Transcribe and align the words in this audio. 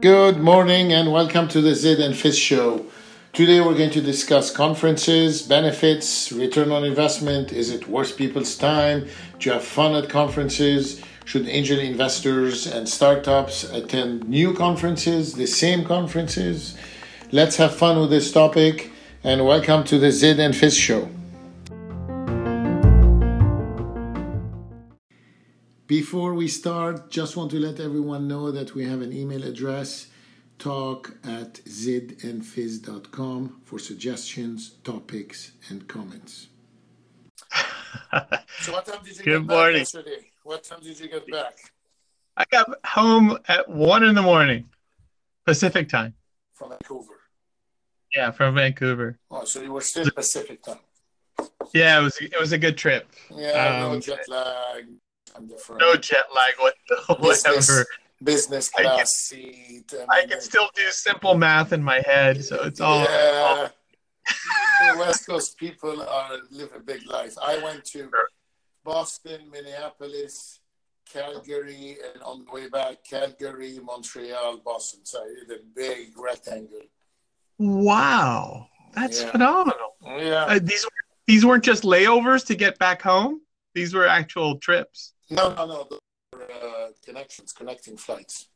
Good 0.00 0.40
morning 0.40 0.94
and 0.94 1.12
welcome 1.12 1.48
to 1.48 1.60
the 1.60 1.74
Zid 1.74 2.00
and 2.00 2.16
Fizz 2.16 2.38
show. 2.38 2.86
Today 3.34 3.60
we're 3.60 3.76
going 3.76 3.90
to 3.90 4.00
discuss 4.00 4.50
conferences, 4.50 5.42
benefits, 5.42 6.32
return 6.32 6.72
on 6.72 6.82
investment. 6.82 7.52
Is 7.52 7.70
it 7.70 7.86
worth 7.86 8.16
people's 8.16 8.56
time? 8.56 9.06
Do 9.38 9.50
you 9.50 9.52
have 9.52 9.64
fun 9.64 9.94
at 9.94 10.08
conferences? 10.08 11.02
Should 11.26 11.46
angel 11.46 11.78
investors 11.78 12.66
and 12.66 12.88
startups 12.88 13.64
attend 13.64 14.26
new 14.26 14.54
conferences, 14.54 15.34
the 15.34 15.46
same 15.46 15.84
conferences? 15.84 16.74
Let's 17.32 17.56
have 17.56 17.76
fun 17.76 18.00
with 18.00 18.08
this 18.08 18.32
topic 18.32 18.92
and 19.22 19.44
welcome 19.44 19.84
to 19.84 19.98
the 19.98 20.10
Zid 20.10 20.40
and 20.40 20.56
Fizz 20.56 20.78
show. 20.78 21.13
Before 26.00 26.34
we 26.34 26.48
start, 26.48 27.08
just 27.08 27.36
want 27.36 27.52
to 27.52 27.60
let 27.60 27.78
everyone 27.78 28.26
know 28.26 28.50
that 28.50 28.74
we 28.74 28.84
have 28.84 29.00
an 29.00 29.12
email 29.12 29.44
address 29.44 30.08
talk 30.58 31.16
at 31.22 31.52
zidandfizz.com 31.82 33.60
for 33.64 33.78
suggestions, 33.78 34.70
topics, 34.82 35.52
and 35.68 35.86
comments. 35.86 36.48
so, 38.58 38.72
what 38.72 38.86
time 38.86 39.04
did 39.04 39.18
you 39.18 39.22
Good 39.22 39.46
get 39.46 39.54
morning. 39.54 39.72
back 39.74 39.94
yesterday? 39.94 40.18
What 40.42 40.64
time 40.64 40.80
did 40.82 40.98
you 40.98 41.06
get 41.06 41.30
back? 41.30 41.58
I 42.36 42.44
got 42.50 42.66
home 42.84 43.38
at 43.46 43.68
one 43.68 44.02
in 44.02 44.16
the 44.16 44.22
morning, 44.22 44.68
Pacific 45.46 45.88
time. 45.88 46.12
From 46.54 46.70
Vancouver. 46.70 47.20
Yeah, 48.16 48.32
from 48.32 48.56
Vancouver. 48.56 49.16
Oh, 49.30 49.44
so 49.44 49.62
you 49.62 49.72
were 49.72 49.80
still 49.80 50.10
Pacific 50.10 50.60
time. 50.60 50.80
Yeah, 51.72 52.00
it 52.00 52.02
was 52.02 52.16
it 52.20 52.40
was 52.40 52.50
a 52.50 52.58
good 52.58 52.76
trip. 52.76 53.06
Yeah, 53.30 53.78
no 53.78 53.92
Um, 53.92 54.00
jet 54.00 54.28
lag. 54.28 54.86
I'm 55.34 55.46
different. 55.46 55.80
No 55.80 55.96
jet 55.96 56.24
lag, 56.34 56.54
what- 56.58 56.74
Business. 57.22 57.68
whatever. 57.68 57.86
business 58.22 58.70
I 58.78 58.82
can- 58.84 59.06
seat. 59.06 59.92
and 59.92 60.08
I 60.10 60.26
can 60.26 60.40
still 60.40 60.68
do 60.74 60.82
simple 60.90 61.34
math 61.36 61.72
in 61.72 61.82
my 61.82 62.00
head, 62.06 62.44
so 62.44 62.62
it's 62.64 62.80
all. 62.80 63.00
yeah. 63.04 63.68
the 64.92 64.98
West 64.98 65.26
Coast 65.26 65.58
people 65.58 66.02
are 66.02 66.38
live 66.50 66.70
a 66.74 66.80
big 66.80 67.06
life. 67.06 67.34
I 67.42 67.58
went 67.58 67.84
to 67.86 68.08
Boston, 68.84 69.50
Minneapolis, 69.50 70.60
Calgary, 71.12 71.96
and 72.14 72.22
on 72.22 72.44
the 72.46 72.50
way 72.52 72.68
back, 72.68 73.04
Calgary, 73.08 73.78
Montreal, 73.82 74.58
Boston. 74.64 75.00
So 75.04 75.22
I 75.22 75.34
did 75.46 75.58
a 75.58 75.62
big 75.74 76.16
rectangle. 76.16 76.80
Wow, 77.58 78.68
that's 78.94 79.20
Yeah. 79.22 79.30
phenomenal. 79.30 79.94
Yeah. 80.02 80.44
Uh, 80.46 80.58
these 80.62 80.86
these 81.26 81.44
weren't 81.46 81.64
just 81.64 81.82
layovers 81.84 82.44
to 82.46 82.54
get 82.54 82.78
back 82.78 83.00
home. 83.02 83.40
These 83.74 83.92
were 83.94 84.06
actual 84.06 84.58
trips, 84.58 85.14
No, 85.30 85.52
no, 85.54 85.66
no. 85.66 85.86
Those 85.90 85.98
were, 86.32 86.48
uh, 86.52 86.88
connections, 87.04 87.52
connecting 87.52 87.96
flights. 87.96 88.48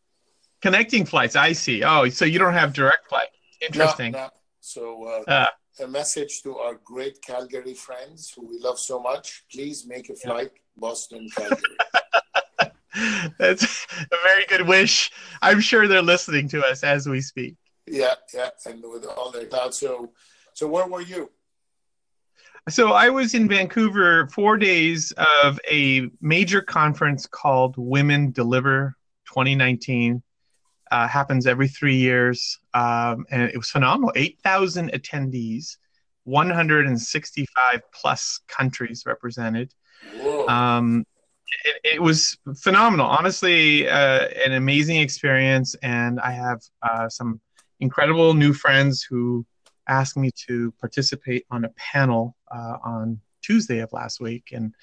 connecting 0.62 1.04
flights. 1.04 1.36
I 1.36 1.52
see. 1.52 1.82
Oh, 1.84 2.08
so 2.08 2.24
you 2.24 2.38
don't 2.38 2.54
have 2.54 2.72
direct 2.72 3.08
flight. 3.08 3.28
Interesting. 3.60 4.12
no. 4.12 4.28
So 4.60 5.04
uh, 5.04 5.22
Ah. 5.28 5.50
a 5.80 5.88
message 5.88 6.42
to 6.42 6.56
our 6.58 6.74
great 6.84 7.20
Calgary 7.22 7.74
friends 7.74 8.32
who 8.34 8.46
we 8.46 8.58
love 8.58 8.78
so 8.78 9.00
much: 9.00 9.44
please 9.52 9.86
make 9.86 10.08
a 10.10 10.14
flight 10.16 10.50
Boston, 10.76 11.28
Calgary. 11.36 11.76
That's 13.38 13.86
a 14.10 14.16
very 14.28 14.44
good 14.46 14.66
wish. 14.66 15.10
I'm 15.42 15.60
sure 15.60 15.86
they're 15.86 16.02
listening 16.02 16.48
to 16.50 16.60
us 16.66 16.82
as 16.82 17.08
we 17.08 17.20
speak. 17.20 17.54
yeah, 17.86 18.14
yeah, 18.34 18.50
and 18.66 18.82
with 18.82 19.04
all 19.06 19.30
their 19.30 19.44
thoughts. 19.46 19.78
So, 19.78 20.12
so 20.54 20.66
where 20.68 20.86
were 20.86 21.00
you? 21.02 21.30
So 22.68 22.92
I 22.92 23.08
was 23.08 23.34
in 23.34 23.48
Vancouver 23.48 24.28
four 24.28 24.58
days 24.58 25.12
of 25.42 25.58
a 25.70 26.10
major 26.20 26.60
conference 26.60 27.26
called 27.26 27.74
Women 27.78 28.30
Deliver 28.30 28.94
2019. 29.26 30.22
Uh, 30.90 31.08
happens 31.08 31.46
every 31.46 31.68
three 31.68 31.96
years, 31.96 32.58
um, 32.74 33.24
and 33.30 33.42
it 33.42 33.56
was 33.56 33.70
phenomenal. 33.70 34.12
8,000 34.16 34.92
attendees, 34.92 35.76
165 36.24 37.80
plus 37.92 38.40
countries 38.48 39.04
represented. 39.06 39.72
Um, 40.48 41.06
it, 41.64 41.94
it 41.94 42.02
was 42.02 42.36
phenomenal 42.58 43.06
honestly 43.06 43.88
uh, 43.88 44.28
an 44.44 44.52
amazing 44.52 44.98
experience 44.98 45.74
and 45.82 46.20
i 46.20 46.30
have 46.30 46.60
uh, 46.82 47.08
some 47.08 47.40
incredible 47.80 48.34
new 48.34 48.52
friends 48.52 49.02
who 49.02 49.46
asked 49.88 50.16
me 50.16 50.30
to 50.46 50.72
participate 50.80 51.44
on 51.50 51.64
a 51.64 51.68
panel 51.70 52.36
uh, 52.50 52.76
on 52.84 53.20
tuesday 53.42 53.78
of 53.78 53.92
last 53.92 54.20
week 54.20 54.50
and 54.52 54.74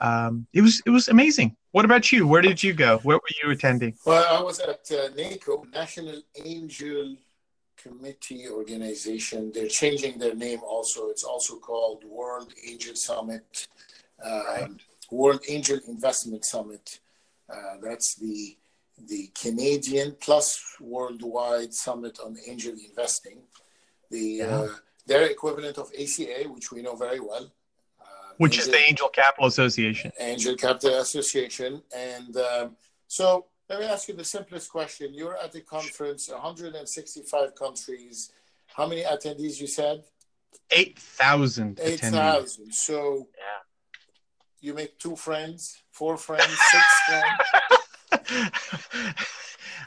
um, 0.00 0.46
it 0.52 0.62
was 0.62 0.82
it 0.86 0.90
was 0.90 1.08
amazing 1.08 1.56
what 1.72 1.84
about 1.84 2.12
you 2.12 2.26
where 2.26 2.42
did 2.42 2.62
you 2.62 2.72
go 2.72 2.98
where 2.98 3.16
were 3.16 3.34
you 3.42 3.50
attending 3.50 3.94
Well, 4.06 4.38
I 4.38 4.40
was 4.42 4.60
at 4.60 4.90
uh, 4.92 5.08
NACO, 5.16 5.64
National 5.72 6.22
Angel 6.44 7.16
Committee 7.76 8.48
Organization. 8.48 9.52
They're 9.52 9.68
changing 9.68 10.18
their 10.18 10.34
name 10.34 10.60
also. 10.66 11.08
It's 11.08 11.24
also 11.24 11.56
called 11.58 12.04
World 12.04 12.52
Angel 12.70 12.94
Summit, 12.94 13.66
um, 14.24 14.32
Right. 14.32 14.70
World 15.10 15.42
Angel 15.48 15.78
Investment 15.88 16.44
Summit. 16.44 17.00
Uh, 17.52 17.76
that's 17.82 18.14
the 18.14 18.56
the 19.08 19.28
Canadian 19.34 20.16
plus 20.20 20.76
worldwide 20.80 21.74
summit 21.74 22.18
on 22.24 22.36
angel 22.46 22.74
investing. 22.88 23.38
The 24.10 24.42
uh, 24.42 24.68
their 25.06 25.24
equivalent 25.26 25.78
of 25.78 25.90
ACA, 25.98 26.48
which 26.48 26.72
we 26.72 26.82
know 26.82 26.94
very 26.96 27.20
well. 27.20 27.52
Uh, 28.00 28.04
which 28.38 28.58
is 28.58 28.66
the 28.68 28.78
angel 28.88 29.08
capital 29.08 29.46
association 29.46 30.10
Angel 30.18 30.56
Capital 30.56 30.98
Association. 31.00 31.82
And 31.94 32.36
um, 32.36 32.76
so 33.06 33.46
let 33.68 33.80
me 33.80 33.86
ask 33.86 34.08
you 34.08 34.14
the 34.14 34.24
simplest 34.24 34.70
question. 34.70 35.14
You're 35.14 35.36
at 35.36 35.52
the 35.52 35.60
conference, 35.60 36.28
165 36.30 37.54
countries. 37.54 38.30
How 38.66 38.86
many 38.86 39.02
attendees 39.02 39.60
you 39.60 39.66
said? 39.66 40.04
8000 40.70 41.76
attendees 41.76 41.92
8,000. 41.92 42.72
So 42.74 43.28
Yeah. 43.38 43.60
you 44.60 44.74
make 44.74 44.98
two 44.98 45.16
friends, 45.16 45.82
four 45.90 46.16
friends, 46.16 46.56
six 46.70 46.84
friends. 47.06 48.44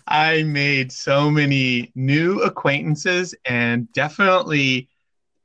I 0.07 0.43
made 0.43 0.91
so 0.91 1.29
many 1.29 1.91
new 1.95 2.41
acquaintances 2.41 3.35
and 3.45 3.91
definitely 3.93 4.89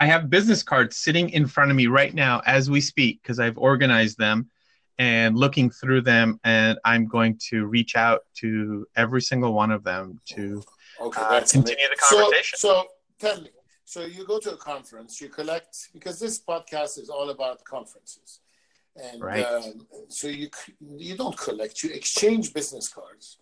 I 0.01 0.07
have 0.07 0.31
business 0.31 0.63
cards 0.63 0.97
sitting 0.97 1.31
in 1.31 1.47
front 1.47 1.71
of 1.71 1.77
me 1.77 1.87
right 1.87 2.13
now 2.15 2.43
as 2.47 2.71
we 2.71 2.81
speak 2.81 3.23
because 3.23 3.39
I've 3.39 3.59
organized 3.59 4.19
them 4.19 4.49
and 4.99 5.37
looking 5.37 5.71
through 5.71 6.03
them 6.03 6.39
and 6.45 6.79
I'm 6.85 7.07
going 7.07 7.39
to 7.51 7.67
reach 7.67 7.97
out 7.97 8.21
to 8.39 8.87
every 8.97 9.23
single 9.23 9.53
one 9.53 9.71
of 9.71 9.85
them 9.85 10.21
to 10.35 10.63
Okay, 11.01 11.21
Uh, 11.21 11.31
that's 11.31 11.53
continue 11.53 11.87
amazing. 11.87 11.97
the 11.97 12.17
conversation. 12.17 12.59
So, 12.59 12.69
so 12.69 12.87
tell 13.19 13.41
me. 13.41 13.51
So 13.85 14.05
you 14.05 14.25
go 14.25 14.39
to 14.39 14.53
a 14.53 14.57
conference, 14.57 15.21
you 15.21 15.29
collect 15.29 15.89
because 15.93 16.19
this 16.21 16.41
podcast 16.41 16.99
is 16.99 17.09
all 17.09 17.31
about 17.31 17.65
conferences, 17.65 18.41
and 18.97 19.21
Right. 19.23 19.45
um, 19.45 19.87
so 20.09 20.29
you 20.29 20.49
you 20.81 21.17
don't 21.17 21.37
collect, 21.37 21.83
you 21.83 21.91
exchange 21.91 22.53
business 22.55 22.89
cards. 22.89 23.39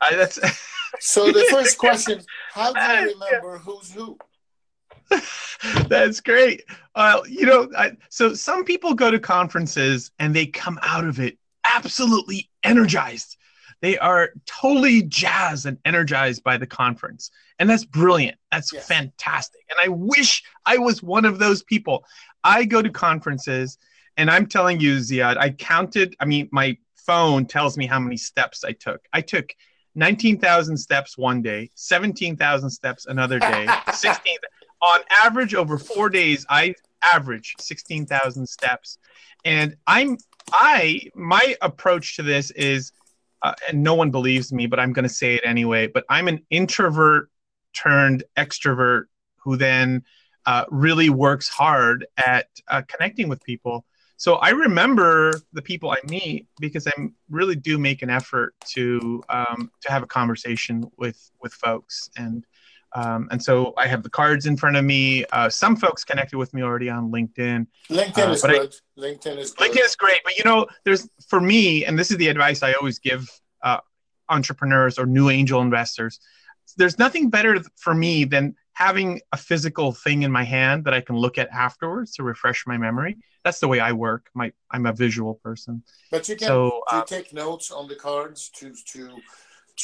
I, 0.00 0.14
that's 0.16 0.38
So 1.00 1.32
the 1.32 1.44
first 1.50 1.78
question: 1.78 2.22
How 2.52 2.72
do 2.72 2.80
you 2.80 3.14
remember 3.20 3.58
who's 3.58 3.92
who? 3.92 4.18
That's 5.88 6.20
great. 6.20 6.64
Uh, 6.94 7.20
you 7.26 7.46
know, 7.46 7.68
I, 7.76 7.92
so 8.10 8.34
some 8.34 8.64
people 8.64 8.94
go 8.94 9.10
to 9.10 9.18
conferences 9.18 10.10
and 10.18 10.34
they 10.36 10.46
come 10.46 10.78
out 10.82 11.04
of 11.04 11.18
it 11.18 11.38
absolutely 11.74 12.50
energized. 12.62 13.36
They 13.80 13.96
are 13.98 14.30
totally 14.46 15.02
jazzed 15.02 15.66
and 15.66 15.78
energized 15.84 16.42
by 16.42 16.58
the 16.58 16.66
conference. 16.66 17.30
And 17.58 17.70
that's 17.70 17.84
brilliant. 17.84 18.36
That's 18.52 18.72
Yes. 18.72 18.86
fantastic. 18.86 19.62
And 19.70 19.78
I 19.80 19.88
wish 19.88 20.42
I 20.66 20.78
was 20.78 21.02
one 21.02 21.24
of 21.24 21.38
those 21.38 21.62
people. 21.62 22.04
I 22.44 22.64
go 22.64 22.82
to 22.82 22.90
conferences 22.90 23.78
and 24.16 24.30
I'm 24.30 24.46
telling 24.46 24.80
you, 24.80 24.96
Ziad, 24.96 25.36
I 25.38 25.50
counted, 25.50 26.16
I 26.20 26.24
mean, 26.24 26.48
my 26.52 26.76
phone 26.96 27.46
tells 27.46 27.76
me 27.78 27.86
how 27.86 27.98
many 28.00 28.16
steps 28.16 28.64
I 28.64 28.72
took. 28.72 29.00
I 29.12 29.20
took 29.22 29.54
19,000 29.98 30.76
steps 30.76 31.18
one 31.18 31.42
day, 31.42 31.70
17,000 31.74 32.70
steps 32.70 33.06
another 33.06 33.38
day, 33.38 33.66
16 33.92 34.36
on 34.80 35.00
average 35.10 35.54
over 35.54 35.76
4 35.76 36.08
days 36.08 36.46
I 36.48 36.74
average 37.02 37.56
16,000 37.58 38.46
steps. 38.46 38.98
And 39.44 39.76
I'm 39.86 40.18
I 40.52 41.10
my 41.14 41.56
approach 41.60 42.16
to 42.16 42.22
this 42.22 42.50
is 42.52 42.92
uh, 43.42 43.54
and 43.68 43.82
no 43.82 43.94
one 43.94 44.10
believes 44.10 44.52
me, 44.52 44.66
but 44.66 44.80
I'm 44.80 44.92
going 44.92 45.04
to 45.04 45.08
say 45.08 45.34
it 45.34 45.42
anyway, 45.44 45.86
but 45.86 46.04
I'm 46.08 46.28
an 46.28 46.44
introvert 46.50 47.30
turned 47.72 48.24
extrovert 48.36 49.04
who 49.36 49.56
then 49.56 50.04
uh, 50.46 50.64
really 50.70 51.10
works 51.10 51.48
hard 51.48 52.06
at 52.16 52.48
uh, 52.68 52.82
connecting 52.88 53.28
with 53.28 53.42
people. 53.44 53.84
So 54.18 54.34
I 54.34 54.50
remember 54.50 55.32
the 55.52 55.62
people 55.62 55.90
I 55.90 56.00
meet 56.08 56.48
because 56.60 56.86
I 56.86 56.92
really 57.30 57.56
do 57.56 57.78
make 57.78 58.02
an 58.02 58.10
effort 58.10 58.54
to 58.74 59.22
um, 59.30 59.70
to 59.82 59.90
have 59.90 60.02
a 60.02 60.06
conversation 60.06 60.84
with 60.98 61.18
with 61.42 61.54
folks, 61.54 62.10
and 62.16 62.44
Um, 62.94 63.28
and 63.30 63.42
so 63.42 63.74
I 63.76 63.86
have 63.86 64.02
the 64.02 64.10
cards 64.10 64.46
in 64.46 64.56
front 64.56 64.76
of 64.76 64.84
me. 64.84 65.24
Uh, 65.26 65.48
some 65.50 65.76
folks 65.76 66.04
connected 66.04 66.38
with 66.38 66.54
me 66.54 66.62
already 66.62 66.88
on 66.88 67.10
LinkedIn. 67.10 67.66
LinkedIn 67.90 68.28
uh, 68.28 68.30
is 68.32 68.42
good. 68.42 68.74
I, 68.74 69.00
LinkedIn 69.00 69.36
is 69.38 69.52
good. 69.52 69.72
LinkedIn 69.72 69.84
is 69.84 69.96
great, 69.96 70.20
but 70.24 70.36
you 70.38 70.44
know, 70.44 70.66
there's 70.84 71.08
for 71.28 71.40
me, 71.40 71.84
and 71.84 71.98
this 71.98 72.10
is 72.10 72.16
the 72.16 72.28
advice 72.28 72.62
I 72.62 72.72
always 72.72 72.98
give 72.98 73.28
uh, 73.62 73.80
entrepreneurs 74.28 74.98
or 74.98 75.06
new 75.06 75.28
angel 75.30 75.60
investors. 75.60 76.18
There's 76.76 76.98
nothing 76.98 77.30
better 77.30 77.62
for 77.76 77.94
me 77.94 78.24
than 78.24 78.56
having 78.78 79.20
a 79.32 79.36
physical 79.36 79.90
thing 79.90 80.22
in 80.22 80.30
my 80.30 80.44
hand 80.44 80.84
that 80.84 80.94
I 80.94 81.00
can 81.00 81.16
look 81.16 81.36
at 81.36 81.48
afterwards 81.50 82.12
to 82.12 82.22
refresh 82.22 82.64
my 82.64 82.78
memory. 82.78 83.16
That's 83.44 83.58
the 83.58 83.66
way 83.66 83.80
I 83.80 83.90
work. 83.90 84.30
My 84.34 84.52
I'm 84.70 84.86
a 84.86 84.92
visual 84.92 85.34
person. 85.34 85.82
But 86.12 86.28
you 86.28 86.36
can 86.36 86.46
so, 86.46 86.82
uh, 86.92 87.02
take 87.02 87.32
notes 87.32 87.72
on 87.72 87.88
the 87.88 87.96
cards 87.96 88.40
to 88.58 88.66
to 88.92 89.00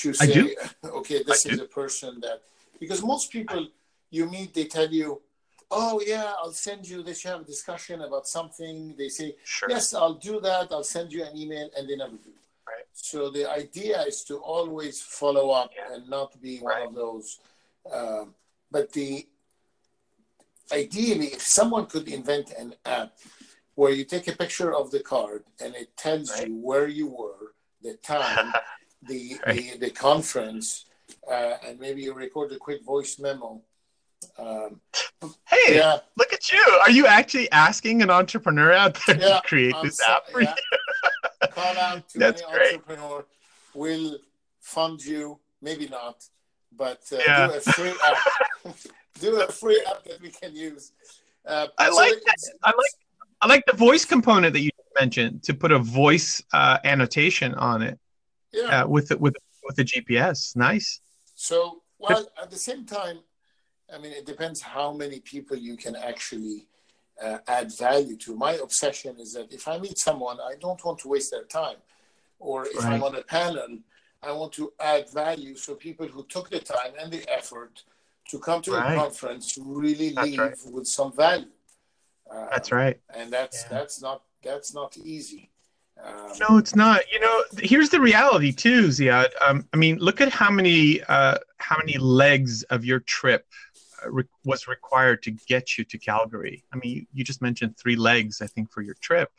to 0.01 0.13
say, 0.13 0.55
okay, 1.01 1.25
this 1.25 1.45
I 1.45 1.51
is 1.51 1.59
do. 1.59 1.65
a 1.65 1.69
person 1.81 2.21
that 2.21 2.39
because 2.79 3.03
most 3.03 3.33
people 3.33 3.67
you 4.11 4.25
meet, 4.31 4.55
they 4.55 4.67
tell 4.67 4.91
you, 5.01 5.21
oh 5.73 6.01
yeah, 6.07 6.29
I'll 6.41 6.59
send 6.69 6.89
you 6.89 7.03
this. 7.03 7.25
You 7.25 7.31
have 7.33 7.41
a 7.41 7.51
discussion 7.55 7.97
about 8.03 8.29
something. 8.29 8.95
They 8.97 9.09
say, 9.09 9.35
sure. 9.43 9.69
yes, 9.75 9.93
I'll 9.93 10.21
do 10.31 10.35
that. 10.49 10.69
I'll 10.71 10.91
send 10.99 11.13
you 11.13 11.25
an 11.25 11.37
email, 11.37 11.69
and 11.77 11.89
they 11.89 11.97
never 11.97 12.19
do. 12.29 12.35
Right. 12.73 12.87
So 12.93 13.19
the 13.29 13.45
idea 13.51 14.03
is 14.03 14.23
to 14.29 14.37
always 14.37 15.03
follow 15.03 15.51
up 15.51 15.73
yeah. 15.77 15.95
and 15.95 16.09
not 16.09 16.41
be 16.41 16.59
one 16.59 16.75
right. 16.75 16.87
of 16.87 16.95
those. 16.95 17.41
Um, 17.93 18.35
but 18.75 18.91
the 18.93 19.25
ideally, 20.73 21.29
if 21.29 21.43
someone 21.43 21.87
could 21.87 22.09
invent 22.09 22.51
an 22.59 22.75
app 22.85 23.13
where 23.77 23.93
you 23.93 24.05
take 24.05 24.27
a 24.27 24.37
picture 24.37 24.75
of 24.75 24.91
the 24.91 24.99
card 24.99 25.45
and 25.63 25.77
it 25.77 25.97
tells 25.97 26.33
right. 26.33 26.49
you 26.49 26.57
where 26.57 26.89
you 26.89 27.07
were, 27.07 27.55
the 27.83 27.95
time, 28.03 28.53
the, 29.03 29.37
the 29.47 29.77
the 29.79 29.91
conference, 29.91 30.87
uh, 31.31 31.55
and 31.65 31.79
maybe 31.79 32.03
you 32.03 32.15
record 32.15 32.51
a 32.51 32.57
quick 32.57 32.85
voice 32.85 33.21
memo. 33.21 33.63
Um, 34.39 34.81
hey, 35.47 35.77
yeah. 35.77 35.99
look 36.17 36.33
at 36.33 36.51
you! 36.51 36.65
Are 36.83 36.91
you 36.91 37.07
actually 37.07 37.49
asking 37.53 38.03
an 38.03 38.11
entrepreneur 38.11 38.73
out 38.73 38.99
there 39.07 39.21
yeah, 39.21 39.37
to 39.37 39.43
create 39.45 39.77
I'm 39.77 39.85
this 39.85 39.99
so, 39.99 40.13
app 40.13 40.27
for 40.27 40.43
yeah. 40.43 40.55
you? 41.43 41.49
Call 41.53 41.79
out 41.79 42.09
to 42.09 42.19
That's 42.19 42.43
any 42.43 42.53
great. 42.53 42.75
entrepreneur. 42.75 43.25
Will 43.75 44.19
fund 44.61 45.05
you, 45.05 45.39
maybe 45.63 45.87
not, 45.89 46.25
but 46.77 47.03
uh, 47.13 47.49
do 47.49 47.55
a 47.55 47.61
free 47.61 47.95
app. 48.05 48.17
do 49.21 49.41
a 49.41 49.51
free 49.51 49.83
app 49.89 50.05
that 50.05 50.21
we 50.21 50.31
can 50.31 50.55
use. 50.55 50.93
Uh, 51.47 51.69
I 51.79 51.91
so 51.91 51.97
like 51.97 52.23
that. 52.25 52.37
I 52.65 52.71
like 52.71 52.95
I 53.43 53.47
like 53.47 53.65
the 53.67 53.77
voice 53.77 54.05
component 54.05 54.55
that 54.55 54.61
you 54.61 54.71
mentioned 54.99 55.43
to 55.45 55.55
put 55.55 55.73
a 55.73 55.79
voice 55.79 56.43
uh, 56.53 56.79
annotation 56.85 57.55
on 57.55 57.83
it. 57.83 57.99
Yeah. 58.53 58.83
Uh, 58.83 58.87
with 58.87 59.09
the, 59.09 59.19
with 59.19 59.35
with 59.65 59.77
the 59.77 59.85
GPS. 59.85 60.57
Nice. 60.57 61.01
So, 61.35 61.83
well, 61.99 62.27
at 62.41 62.51
the 62.51 62.57
same 62.57 62.85
time, 62.85 63.19
I 63.93 63.99
mean, 63.99 64.13
it 64.13 64.27
depends 64.27 64.61
how 64.61 64.93
many 64.93 65.21
people 65.21 65.57
you 65.57 65.77
can 65.77 65.97
actually 65.97 66.67
uh, 67.23 67.39
add 67.49 67.77
value 67.77 68.17
to. 68.19 68.37
My 68.37 68.53
obsession 68.53 69.17
is 69.19 69.33
that 69.35 69.53
if 69.53 69.67
I 69.69 69.79
meet 69.79 69.99
someone, 69.99 70.39
I 70.41 70.55
don't 70.61 70.83
want 70.85 70.99
to 71.01 71.09
waste 71.09 71.31
their 71.31 71.45
time. 71.45 71.77
Or 72.39 72.67
if 72.67 72.85
right. 72.85 72.95
I'm 72.95 73.03
on 73.03 73.15
a 73.17 73.23
panel, 73.23 73.79
I 74.23 74.33
want 74.33 74.53
to 74.55 74.73
add 74.81 75.11
value 75.11 75.57
so 75.57 75.75
people 75.75 76.07
who 76.07 76.25
took 76.25 76.51
the 76.51 76.61
time 76.61 76.93
and 77.01 77.13
the 77.13 77.29
effort 77.31 77.83
to 78.31 78.39
come 78.39 78.63
to 78.63 78.73
right. 78.73 78.93
a 78.93 78.97
conference 78.97 79.55
to 79.55 79.63
really 79.65 80.11
that's 80.11 80.29
leave 80.29 80.39
right. 80.39 80.57
with 80.71 80.87
some 80.87 81.13
value. 81.15 81.47
Uh, 82.31 82.47
that's 82.51 82.73
right. 82.73 82.99
And 83.15 83.33
that's 83.33 83.63
yeah. 83.63 83.79
that's 83.79 84.01
not 84.01 84.23
that's 84.43 84.75
not 84.75 84.97
easy. 84.97 85.51
Um, 86.03 86.33
no, 86.41 86.59
it's 86.59 86.75
not. 86.75 87.03
You 87.13 87.21
know, 87.21 87.45
here's 87.59 87.91
the 87.91 88.01
reality 88.01 88.53
too, 88.53 88.89
Ziad. 88.89 89.31
Um, 89.47 89.67
I 89.73 89.77
mean, 89.77 89.99
look 89.99 90.21
at 90.21 90.31
how 90.31 90.51
many 90.51 91.03
uh, 91.03 91.39
how 91.59 91.77
many 91.79 91.99
legs 91.99 92.63
of 92.65 92.85
your 92.85 93.01
trip 93.01 93.47
uh, 94.05 94.11
re- 94.11 94.25
was 94.45 94.67
required 94.67 95.23
to 95.25 95.31
get 95.31 95.79
you 95.79 95.85
to 95.85 95.99
Calgary. 95.99 96.65
I 96.73 96.77
mean, 96.77 96.97
you, 96.97 97.07
you, 97.13 97.25
just 97.25 97.43
mentioned 97.43 97.77
three 97.77 97.97
legs, 97.97 98.43
I 98.43 98.47
think, 98.47 98.73
for 98.73 98.83
your 98.83 98.97
trip. 99.01 99.31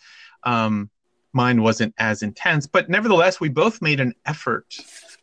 Um, 0.44 0.90
mine 1.34 1.62
wasn't 1.62 1.94
as 1.98 2.24
intense, 2.24 2.66
but 2.66 2.90
nevertheless, 2.90 3.40
we 3.42 3.50
both 3.50 3.82
made 3.82 4.00
an 4.00 4.14
effort 4.26 4.74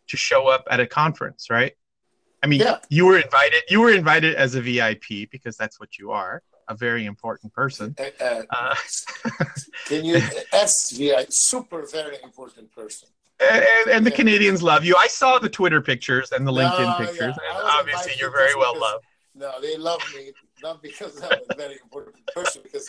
to 0.08 0.16
show 0.16 0.48
up 0.48 0.64
at 0.70 0.80
a 0.80 0.86
conference, 0.86 1.48
right? 1.48 1.72
I 2.42 2.46
mean, 2.48 2.60
yeah. 2.60 2.78
you 2.88 3.06
were 3.06 3.18
invited. 3.18 3.62
You 3.68 3.80
were 3.80 3.92
invited 3.92 4.34
as 4.34 4.54
a 4.54 4.60
VIP 4.60 5.30
because 5.30 5.56
that's 5.56 5.78
what 5.78 5.98
you 5.98 6.10
are 6.10 6.42
a 6.68 6.74
very 6.74 7.06
important 7.06 7.52
person. 7.52 7.94
Uh, 7.98 8.24
uh, 8.24 8.42
uh 8.50 8.74
can 9.86 10.04
you 10.04 10.16
SVI 10.16 11.26
super 11.30 11.86
very 11.86 12.16
important 12.22 12.72
person? 12.72 13.08
And, 13.40 13.64
and 13.90 14.06
the 14.06 14.10
yeah. 14.10 14.16
Canadians 14.16 14.62
love 14.62 14.84
you. 14.84 14.94
I 14.96 15.08
saw 15.08 15.38
the 15.38 15.48
Twitter 15.48 15.80
pictures 15.80 16.30
and 16.32 16.46
the 16.46 16.52
LinkedIn 16.52 16.98
no, 16.98 17.06
pictures, 17.06 17.36
yeah. 17.42 17.58
and 17.58 17.58
obviously 17.64 18.12
you're 18.18 18.30
very 18.30 18.54
well 18.54 18.78
loved. 18.78 19.04
No, 19.34 19.60
they 19.60 19.76
love 19.76 20.00
me 20.14 20.30
not 20.62 20.82
because 20.82 21.20
I'm 21.22 21.38
a 21.50 21.54
very 21.56 21.78
important 21.82 22.24
person, 22.34 22.62
because 22.62 22.88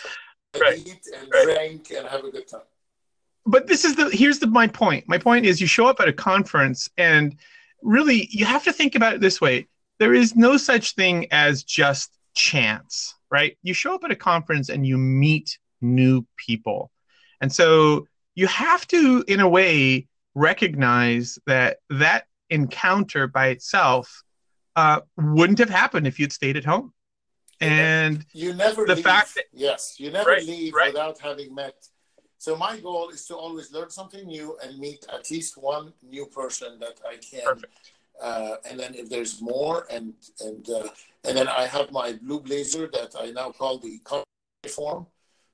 I 0.53 0.59
right. 0.59 0.77
eat 0.77 1.07
and 1.17 1.27
right. 1.33 1.43
drink 1.43 1.91
and 1.97 2.07
have 2.07 2.23
a 2.23 2.29
good 2.29 2.47
time. 2.47 2.61
But 3.45 3.67
this 3.67 3.83
is 3.83 3.95
the 3.95 4.09
here's 4.09 4.39
the 4.39 4.47
my 4.47 4.67
point. 4.67 5.05
My 5.07 5.17
point 5.17 5.45
is 5.45 5.59
you 5.59 5.67
show 5.67 5.87
up 5.87 5.99
at 5.99 6.07
a 6.07 6.13
conference 6.13 6.89
and 6.97 7.35
really 7.83 8.27
you 8.31 8.45
have 8.45 8.63
to 8.63 8.73
think 8.73 8.95
about 8.95 9.13
it 9.13 9.21
this 9.21 9.39
way. 9.39 9.67
There 9.99 10.13
is 10.13 10.35
no 10.35 10.57
such 10.57 10.95
thing 10.95 11.27
as 11.31 11.63
just 11.63 12.17
chance 12.35 13.15
right? 13.33 13.57
You 13.63 13.73
show 13.73 13.95
up 13.95 14.03
at 14.03 14.11
a 14.11 14.15
conference 14.15 14.69
and 14.69 14.85
you 14.85 14.95
meet 14.95 15.57
new 15.81 16.23
people. 16.37 16.91
And 17.41 17.51
so 17.51 18.05
you 18.35 18.45
have 18.45 18.87
to, 18.89 19.25
in 19.27 19.39
a 19.39 19.49
way, 19.49 20.07
recognize 20.35 21.39
that 21.47 21.77
that 21.89 22.25
encounter 22.51 23.25
by 23.25 23.47
itself 23.47 24.23
uh, 24.75 25.01
wouldn't 25.17 25.57
have 25.57 25.71
happened 25.71 26.05
if 26.05 26.19
you'd 26.19 26.31
stayed 26.31 26.57
at 26.57 26.63
home. 26.63 26.93
And 27.59 28.23
you 28.33 28.53
never 28.53 28.85
the 28.85 28.95
leave. 28.95 29.03
fact 29.03 29.33
that 29.33 29.45
yes, 29.51 29.95
you 29.97 30.11
never 30.11 30.29
right, 30.29 30.45
leave 30.45 30.73
right. 30.73 30.93
without 30.93 31.19
having 31.19 31.55
met. 31.55 31.75
So 32.43 32.49
my 32.57 32.75
goal 32.77 33.07
is 33.15 33.25
to 33.27 33.35
always 33.35 33.71
learn 33.71 33.89
something 33.89 34.25
new 34.27 34.57
and 34.61 34.77
meet 34.77 35.05
at 35.17 35.31
least 35.31 35.53
one 35.57 35.93
new 36.15 36.25
person 36.25 36.71
that 36.83 36.97
I 37.11 37.15
can 37.15 37.61
uh, 38.21 38.55
and 38.69 38.79
then 38.79 38.93
if 38.95 39.09
there's 39.09 39.41
more, 39.41 39.87
and 39.89 40.13
and 40.41 40.69
uh, 40.69 40.87
and 41.25 41.37
then 41.37 41.47
I 41.47 41.65
have 41.65 41.91
my 41.91 42.13
blue 42.21 42.39
blazer 42.39 42.89
that 42.93 43.15
I 43.19 43.31
now 43.31 43.51
call 43.51 43.79
the 43.79 43.99
form. 44.69 45.07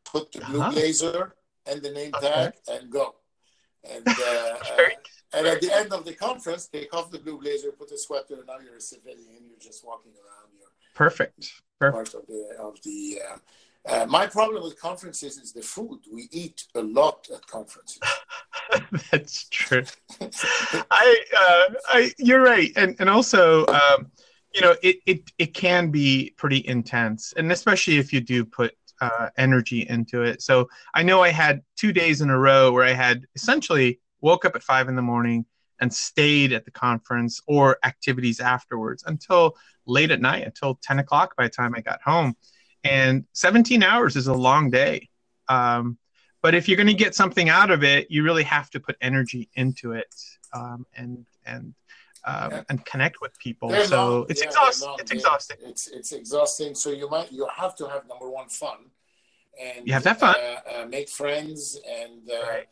Put 0.05 0.31
the 0.31 0.39
blue 0.41 0.61
uh-huh. 0.61 0.71
blazer 0.71 1.35
and 1.67 1.81
the 1.81 1.91
name 1.91 2.11
okay. 2.15 2.27
tag 2.27 2.53
and 2.67 2.89
go. 2.89 3.15
And 3.89 4.07
uh, 4.07 4.11
uh, 4.21 4.89
and 5.33 5.47
at 5.47 5.61
the 5.61 5.71
end 5.73 5.93
of 5.93 6.03
the 6.05 6.13
conference, 6.13 6.67
take 6.67 6.93
off 6.93 7.11
the 7.11 7.19
blue 7.19 7.39
blazer, 7.39 7.71
put 7.71 7.89
the 7.89 7.97
sweater, 7.97 8.35
and 8.35 8.47
now 8.47 8.59
you're 8.63 8.77
a 8.77 8.81
civilian. 8.81 9.45
You're 9.47 9.59
just 9.59 9.85
walking 9.85 10.13
around. 10.13 10.49
You're 10.57 10.69
perfect. 10.95 11.61
Perfect. 11.79 12.11
Part 12.11 12.23
of 12.23 12.27
the 12.27 12.55
of 12.59 12.81
the 12.83 13.19
uh, 13.87 14.05
my 14.07 14.27
problem 14.27 14.63
with 14.63 14.79
conferences 14.79 15.37
is 15.37 15.53
the 15.53 15.61
food. 15.61 15.99
We 16.11 16.27
eat 16.31 16.65
a 16.75 16.81
lot 16.81 17.27
at 17.33 17.45
conferences. 17.47 17.99
That's 19.11 19.47
true. 19.49 19.83
I, 20.91 21.23
uh, 21.37 21.73
I, 21.87 22.11
you're 22.17 22.41
right, 22.41 22.71
and 22.75 22.95
and 22.99 23.09
also, 23.09 23.65
um, 23.67 24.11
you 24.53 24.61
know, 24.61 24.75
it, 24.83 24.97
it 25.05 25.31
it 25.37 25.53
can 25.53 25.91
be 25.91 26.33
pretty 26.37 26.65
intense, 26.67 27.33
and 27.37 27.51
especially 27.51 27.97
if 27.97 28.11
you 28.11 28.19
do 28.19 28.43
put 28.43 28.75
uh, 29.01 29.29
energy 29.37 29.87
into 29.89 30.23
it. 30.23 30.41
So 30.41 30.69
I 30.93 31.03
know 31.03 31.23
I 31.23 31.29
had 31.29 31.61
two 31.77 31.93
days 31.93 32.21
in 32.21 32.29
a 32.29 32.37
row 32.37 32.71
where 32.71 32.83
I 32.83 32.93
had 32.93 33.25
essentially 33.35 34.01
woke 34.21 34.43
up 34.43 34.55
at 34.55 34.63
five 34.63 34.89
in 34.89 34.95
the 34.95 35.01
morning 35.01 35.45
and 35.79 35.93
stayed 35.93 36.51
at 36.51 36.65
the 36.65 36.71
conference 36.71 37.39
or 37.47 37.77
activities 37.85 38.41
afterwards 38.41 39.05
until 39.07 39.55
late 39.85 40.11
at 40.11 40.19
night, 40.19 40.45
until 40.45 40.75
ten 40.83 40.99
o'clock 40.99 41.37
by 41.37 41.43
the 41.45 41.49
time 41.49 41.73
I 41.75 41.81
got 41.81 42.01
home 42.01 42.35
and 42.83 43.25
17 43.33 43.83
hours 43.83 44.15
is 44.15 44.27
a 44.27 44.33
long 44.33 44.69
day. 44.69 45.09
Um, 45.47 45.97
but 46.41 46.55
if 46.55 46.67
you're 46.67 46.77
going 46.77 46.87
to 46.87 46.93
get 46.93 47.15
something 47.15 47.49
out 47.49 47.71
of 47.71 47.83
it 47.83 48.09
you 48.09 48.23
really 48.23 48.43
have 48.43 48.69
to 48.71 48.79
put 48.79 48.95
energy 49.01 49.49
into 49.55 49.93
it 49.93 50.13
um, 50.53 50.85
and 50.95 51.25
and 51.45 51.73
um, 52.25 52.51
yeah. 52.51 52.63
and 52.69 52.85
connect 52.85 53.21
with 53.21 53.37
people. 53.39 53.69
They're 53.69 53.85
so 53.85 54.19
not, 54.19 54.31
it's, 54.31 54.41
yeah, 54.41 54.47
exhausting. 54.47 54.95
it's 54.99 55.11
exhausting. 55.11 55.57
It's 55.63 55.87
it's 55.87 56.11
exhausting. 56.11 56.75
So 56.75 56.89
you 56.91 57.09
might 57.09 57.31
you 57.31 57.47
have 57.55 57.75
to 57.77 57.87
have 57.87 58.07
number 58.07 58.29
one 58.29 58.49
fun 58.49 58.77
and 59.59 59.87
you 59.87 59.93
have 59.93 60.03
that 60.03 60.19
fun. 60.19 60.35
uh, 60.35 60.81
uh, 60.81 60.85
make 60.85 61.09
friends 61.09 61.79
and 61.87 62.29
uh, 62.29 62.47
right. 62.47 62.67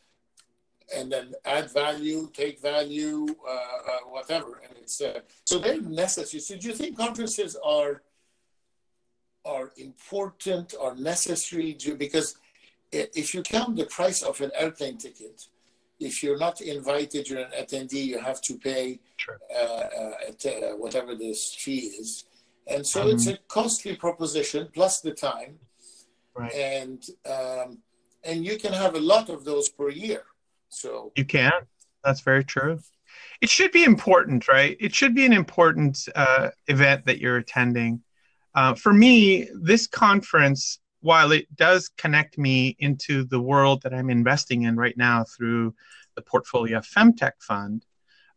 and 0.94 1.10
then 1.10 1.34
add 1.44 1.70
value 1.72 2.28
take 2.32 2.60
value 2.60 3.26
uh, 3.46 3.52
uh, 3.52 3.98
whatever. 4.08 4.60
And 4.68 4.76
it's 4.78 5.00
uh, 5.00 5.20
so 5.44 5.58
they're 5.58 5.80
necessary. 5.80 6.40
So 6.40 6.56
do 6.56 6.68
you 6.68 6.74
think 6.74 6.96
conferences 6.96 7.56
are 7.64 8.02
are 9.48 9.72
important 9.78 10.74
or 10.78 10.94
necessary 10.96 11.72
to, 11.74 11.96
because 11.96 12.36
if 12.92 13.34
you 13.34 13.42
count 13.42 13.76
the 13.76 13.86
price 13.86 14.22
of 14.22 14.40
an 14.40 14.50
airplane 14.54 14.98
ticket, 14.98 15.38
if 16.00 16.22
you're 16.22 16.38
not 16.38 16.60
invited, 16.60 17.28
you're 17.28 17.40
an 17.40 17.52
attendee, 17.60 18.06
you 18.12 18.18
have 18.18 18.40
to 18.42 18.54
pay 18.56 19.00
sure. 19.16 19.38
uh, 19.54 19.84
uh, 20.00 20.48
uh 20.48 20.76
whatever 20.76 21.14
this 21.14 21.54
fee 21.54 21.86
is. 22.00 22.24
And 22.68 22.86
so 22.86 23.00
mm-hmm. 23.00 23.14
it's 23.14 23.26
a 23.26 23.38
costly 23.48 23.96
proposition 23.96 24.68
plus 24.72 25.00
the 25.00 25.12
time. 25.12 25.58
Right. 26.36 26.52
And 26.54 27.04
um, 27.26 27.78
and 28.24 28.44
you 28.44 28.58
can 28.58 28.72
have 28.72 28.94
a 28.94 29.00
lot 29.00 29.28
of 29.28 29.44
those 29.44 29.68
per 29.68 29.90
year. 29.90 30.24
So 30.68 31.12
you 31.16 31.24
can. 31.24 31.52
That's 32.04 32.20
very 32.20 32.44
true. 32.44 32.78
it 33.40 33.50
should 33.50 33.72
be 33.72 33.84
important, 33.84 34.48
right? 34.48 34.76
It 34.78 34.94
should 34.94 35.14
be 35.14 35.26
an 35.26 35.32
important 35.32 36.08
uh, 36.14 36.50
event 36.68 37.06
that 37.06 37.18
you're 37.18 37.38
attending. 37.38 38.02
Uh, 38.54 38.74
for 38.74 38.92
me, 38.92 39.48
this 39.60 39.86
conference, 39.86 40.80
while 41.00 41.32
it 41.32 41.46
does 41.56 41.88
connect 41.88 42.38
me 42.38 42.76
into 42.78 43.24
the 43.24 43.40
world 43.40 43.82
that 43.82 43.94
I'm 43.94 44.10
investing 44.10 44.62
in 44.62 44.76
right 44.76 44.96
now 44.96 45.24
through 45.24 45.74
the 46.16 46.22
Portfolia 46.22 46.84
Femtech 46.84 47.32
Fund, 47.40 47.84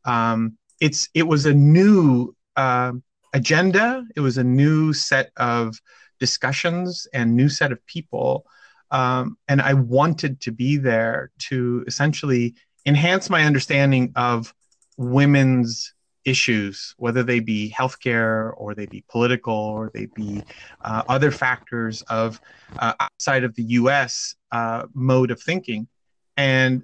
um, 0.05 0.57
it's 0.79 1.09
it 1.13 1.23
was 1.23 1.45
a 1.45 1.53
new 1.53 2.35
uh, 2.55 2.91
agenda. 3.33 4.03
It 4.15 4.19
was 4.19 4.37
a 4.37 4.43
new 4.43 4.93
set 4.93 5.31
of 5.37 5.79
discussions 6.19 7.07
and 7.13 7.35
new 7.35 7.49
set 7.49 7.71
of 7.71 7.85
people, 7.85 8.45
um, 8.91 9.37
and 9.47 9.61
I 9.61 9.73
wanted 9.73 10.41
to 10.41 10.51
be 10.51 10.77
there 10.77 11.31
to 11.49 11.83
essentially 11.87 12.55
enhance 12.85 13.29
my 13.29 13.43
understanding 13.43 14.11
of 14.15 14.53
women's 14.97 15.93
issues, 16.25 16.93
whether 16.97 17.23
they 17.23 17.39
be 17.39 17.73
healthcare 17.77 18.53
or 18.57 18.75
they 18.75 18.85
be 18.85 19.03
political 19.09 19.53
or 19.53 19.91
they 19.93 20.05
be 20.07 20.43
uh, 20.81 21.03
other 21.07 21.31
factors 21.31 22.01
of 22.03 22.39
uh, 22.77 22.93
outside 22.99 23.43
of 23.43 23.55
the 23.55 23.63
U.S. 23.63 24.35
Uh, 24.51 24.85
mode 24.93 25.31
of 25.31 25.41
thinking, 25.41 25.87
and 26.37 26.83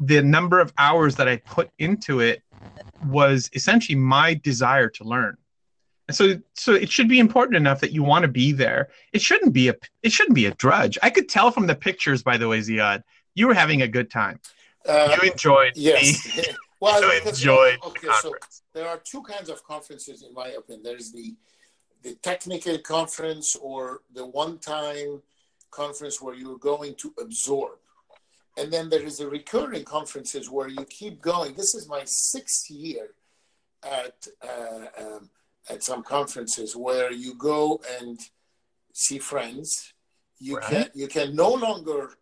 the 0.00 0.22
number 0.22 0.60
of 0.60 0.72
hours 0.78 1.16
that 1.16 1.28
I 1.28 1.38
put 1.38 1.70
into 1.78 2.20
it 2.20 2.42
was 3.06 3.50
essentially 3.54 3.96
my 3.96 4.34
desire 4.34 4.88
to 4.90 5.04
learn. 5.04 5.36
And 6.08 6.16
so, 6.16 6.40
so 6.54 6.72
it 6.72 6.90
should 6.90 7.08
be 7.08 7.18
important 7.18 7.56
enough 7.56 7.80
that 7.80 7.92
you 7.92 8.02
want 8.02 8.22
to 8.22 8.28
be 8.28 8.52
there. 8.52 8.90
It 9.12 9.22
shouldn't 9.22 9.52
be 9.52 9.68
a, 9.68 9.74
it 10.02 10.12
shouldn't 10.12 10.34
be 10.34 10.46
a 10.46 10.54
drudge. 10.54 10.98
I 11.02 11.10
could 11.10 11.28
tell 11.28 11.50
from 11.50 11.66
the 11.66 11.74
pictures, 11.74 12.22
by 12.22 12.36
the 12.36 12.46
way, 12.46 12.60
Ziad, 12.60 13.02
you 13.34 13.48
were 13.48 13.54
having 13.54 13.82
a 13.82 13.88
good 13.88 14.10
time. 14.10 14.40
Uh, 14.86 15.16
you 15.20 15.30
enjoyed. 15.30 15.72
Yes. 15.74 16.28
well, 16.80 17.00
you 17.00 17.28
enjoyed. 17.28 17.78
Okay, 17.86 18.08
so 18.20 18.34
there 18.74 18.88
are 18.88 18.98
two 18.98 19.22
kinds 19.22 19.48
of 19.48 19.64
conferences, 19.64 20.22
in 20.22 20.34
my 20.34 20.48
opinion. 20.48 20.82
There's 20.82 21.12
the 21.12 21.34
the 22.02 22.14
technical 22.16 22.78
conference 22.78 23.56
or 23.56 24.02
the 24.14 24.24
one-time 24.24 25.22
conference 25.70 26.22
where 26.22 26.34
you're 26.34 26.58
going 26.58 26.94
to 26.94 27.12
absorb 27.20 27.78
and 28.56 28.72
then 28.72 28.88
there 28.88 29.02
is 29.02 29.20
a 29.20 29.28
recurring 29.28 29.84
conferences 29.84 30.50
where 30.50 30.68
you 30.68 30.84
keep 30.88 31.20
going. 31.20 31.54
This 31.54 31.74
is 31.74 31.88
my 31.88 32.02
sixth 32.04 32.70
year 32.70 33.10
at 33.82 34.26
uh, 34.42 34.86
um, 34.98 35.30
at 35.68 35.82
some 35.82 36.02
conferences 36.02 36.74
where 36.74 37.12
you 37.12 37.34
go 37.34 37.80
and 38.00 38.18
see 38.92 39.18
friends. 39.18 39.92
You 40.38 40.56
right. 40.56 40.66
can 40.66 40.86
you 40.94 41.06
can 41.06 41.36
no 41.36 41.52
longer 41.52 42.14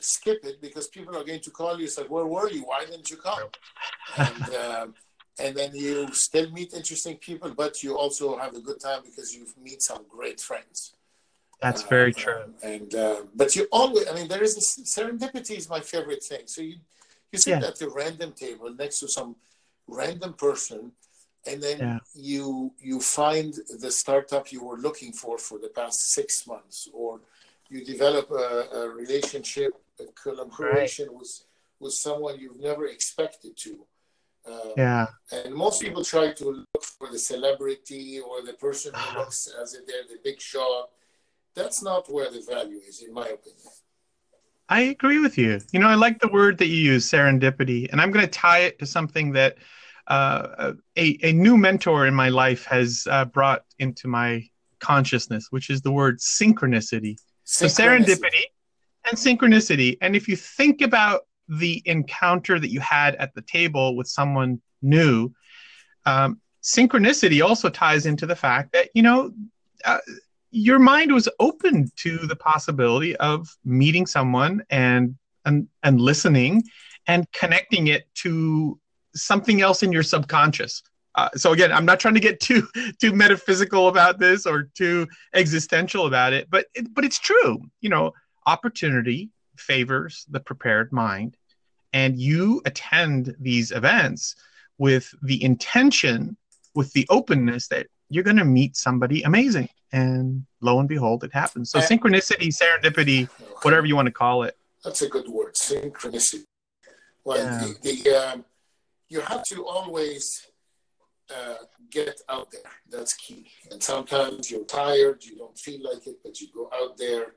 skip 0.00 0.44
it 0.44 0.60
because 0.60 0.88
people 0.88 1.16
are 1.16 1.24
going 1.24 1.40
to 1.40 1.50
call 1.50 1.78
you. 1.78 1.84
It's 1.84 1.98
like, 1.98 2.10
where 2.10 2.26
were 2.26 2.50
you? 2.50 2.62
Why 2.62 2.84
didn't 2.84 3.10
you 3.10 3.16
come? 3.16 3.48
and 4.16 4.54
um, 4.66 4.94
and 5.38 5.56
then 5.56 5.70
you 5.74 6.12
still 6.12 6.50
meet 6.50 6.72
interesting 6.74 7.16
people, 7.16 7.52
but 7.56 7.82
you 7.82 7.96
also 7.96 8.38
have 8.38 8.54
a 8.54 8.60
good 8.60 8.80
time 8.80 9.00
because 9.04 9.34
you 9.34 9.46
meet 9.60 9.82
some 9.82 10.04
great 10.08 10.40
friends. 10.40 10.94
That's 11.60 11.82
very 11.82 12.12
uh, 12.12 12.18
true. 12.18 12.54
and 12.62 12.94
uh, 12.94 13.22
but 13.34 13.56
you 13.56 13.66
always, 13.72 14.08
I 14.08 14.14
mean, 14.14 14.28
there 14.28 14.42
is 14.42 14.54
this, 14.54 14.78
serendipity 14.96 15.56
is 15.56 15.68
my 15.68 15.80
favorite 15.80 16.22
thing. 16.22 16.42
So 16.46 16.62
you 16.62 16.76
you 17.32 17.38
sit 17.38 17.60
yeah. 17.60 17.68
at 17.68 17.80
a 17.80 17.88
random 17.88 18.32
table 18.32 18.72
next 18.74 19.00
to 19.00 19.08
some 19.08 19.36
random 19.88 20.34
person, 20.34 20.92
and 21.46 21.62
then 21.62 21.78
yeah. 21.78 21.98
you 22.14 22.72
you 22.78 23.00
find 23.00 23.54
the 23.80 23.90
startup 23.90 24.52
you 24.52 24.62
were 24.62 24.76
looking 24.76 25.12
for 25.12 25.38
for 25.38 25.58
the 25.58 25.68
past 25.68 26.12
six 26.12 26.46
months, 26.46 26.88
or 26.92 27.20
you 27.70 27.84
develop 27.84 28.30
a, 28.30 28.68
a 28.80 28.88
relationship, 28.88 29.72
a 30.00 30.12
collaboration 30.12 31.08
right. 31.08 31.18
with 31.18 31.44
with 31.80 31.92
someone 31.92 32.38
you've 32.38 32.60
never 32.60 32.86
expected 32.86 33.56
to. 33.56 33.86
Uh, 34.50 34.70
yeah. 34.76 35.06
And 35.32 35.54
most 35.54 35.80
people 35.82 36.04
try 36.04 36.32
to 36.32 36.44
look 36.44 36.84
for 36.98 37.10
the 37.10 37.18
celebrity 37.18 38.20
or 38.20 38.42
the 38.42 38.52
person 38.54 38.92
who 38.94 39.18
looks 39.18 39.48
as 39.60 39.74
if 39.74 39.86
they're 39.86 40.04
the 40.08 40.18
big 40.22 40.40
shot 40.40 40.90
that's 41.54 41.82
not 41.82 42.12
where 42.12 42.30
the 42.30 42.42
value 42.48 42.80
is, 42.86 43.02
in 43.02 43.12
my 43.14 43.26
opinion. 43.26 43.62
I 44.68 44.80
agree 44.80 45.18
with 45.18 45.38
you. 45.38 45.60
You 45.72 45.80
know, 45.80 45.88
I 45.88 45.94
like 45.94 46.20
the 46.20 46.28
word 46.28 46.58
that 46.58 46.66
you 46.66 46.76
use, 46.76 47.08
serendipity, 47.08 47.88
and 47.90 48.00
I'm 48.00 48.10
going 48.10 48.24
to 48.24 48.30
tie 48.30 48.60
it 48.60 48.78
to 48.80 48.86
something 48.86 49.32
that 49.32 49.56
uh, 50.06 50.72
a, 50.96 51.18
a 51.22 51.32
new 51.32 51.56
mentor 51.56 52.06
in 52.06 52.14
my 52.14 52.28
life 52.28 52.64
has 52.66 53.06
uh, 53.10 53.24
brought 53.26 53.62
into 53.78 54.08
my 54.08 54.44
consciousness, 54.80 55.48
which 55.50 55.70
is 55.70 55.82
the 55.82 55.92
word 55.92 56.18
synchronicity. 56.18 57.16
synchronicity. 57.16 57.18
So 57.44 57.66
serendipity 57.66 58.44
and 59.06 59.16
synchronicity. 59.16 59.96
And 60.00 60.16
if 60.16 60.28
you 60.28 60.36
think 60.36 60.80
about 60.80 61.22
the 61.48 61.82
encounter 61.84 62.58
that 62.58 62.70
you 62.70 62.80
had 62.80 63.14
at 63.16 63.34
the 63.34 63.42
table 63.42 63.96
with 63.96 64.06
someone 64.06 64.60
new, 64.82 65.30
um, 66.06 66.40
synchronicity 66.62 67.44
also 67.44 67.68
ties 67.68 68.06
into 68.06 68.26
the 68.26 68.36
fact 68.36 68.72
that 68.72 68.88
you 68.94 69.02
know 69.02 69.32
uh, 69.84 69.98
your 70.50 70.78
mind 70.78 71.12
was 71.12 71.28
open 71.40 71.90
to 71.96 72.16
the 72.18 72.36
possibility 72.36 73.14
of 73.16 73.48
meeting 73.64 74.06
someone 74.06 74.62
and 74.70 75.16
and, 75.44 75.68
and 75.82 76.00
listening 76.00 76.62
and 77.06 77.30
connecting 77.32 77.88
it 77.88 78.06
to 78.14 78.78
something 79.14 79.60
else 79.60 79.82
in 79.82 79.92
your 79.92 80.02
subconscious. 80.02 80.82
Uh, 81.16 81.28
so 81.36 81.52
again, 81.52 81.70
I'm 81.70 81.84
not 81.84 82.00
trying 82.00 82.14
to 82.14 82.20
get 82.20 82.40
too 82.40 82.66
too 83.00 83.12
metaphysical 83.12 83.88
about 83.88 84.18
this 84.18 84.46
or 84.46 84.70
too 84.74 85.06
existential 85.34 86.06
about 86.06 86.32
it, 86.32 86.48
but 86.50 86.66
it, 86.74 86.92
but 86.94 87.04
it's 87.04 87.18
true. 87.18 87.60
You 87.80 87.90
know, 87.90 88.12
opportunity 88.46 89.30
favors 89.56 90.26
the 90.30 90.40
prepared 90.40 90.92
mind, 90.92 91.36
and 91.92 92.18
you 92.18 92.60
attend 92.64 93.36
these 93.38 93.70
events 93.70 94.36
with 94.78 95.14
the 95.22 95.42
intention, 95.42 96.36
with 96.74 96.92
the 96.92 97.06
openness 97.08 97.68
that 97.68 97.86
you're 98.08 98.24
going 98.24 98.36
to 98.36 98.44
meet 98.44 98.76
somebody 98.76 99.22
amazing 99.22 99.68
and 99.94 100.44
lo 100.60 100.80
and 100.80 100.88
behold, 100.88 101.22
it 101.22 101.32
happens. 101.32 101.70
So 101.70 101.78
synchronicity, 101.78 102.48
serendipity, 102.48 103.28
whatever 103.62 103.86
you 103.86 103.94
want 103.94 104.06
to 104.06 104.12
call 104.12 104.42
it. 104.42 104.56
That's 104.82 105.02
a 105.02 105.08
good 105.08 105.28
word, 105.28 105.54
synchronicity. 105.54 106.44
Well, 107.24 107.38
yeah. 107.38 107.72
the, 107.80 108.02
the 108.02 108.16
um, 108.16 108.44
you 109.08 109.20
have 109.20 109.44
to 109.44 109.64
always 109.64 110.48
uh, 111.30 111.64
get 111.90 112.20
out 112.28 112.50
there. 112.50 112.70
That's 112.90 113.14
key. 113.14 113.46
And 113.70 113.80
sometimes 113.80 114.50
you're 114.50 114.64
tired, 114.64 115.24
you 115.24 115.36
don't 115.36 115.56
feel 115.56 115.80
like 115.84 116.06
it, 116.08 116.16
but 116.24 116.40
you 116.40 116.48
go 116.52 116.68
out 116.74 116.98
there, 116.98 117.34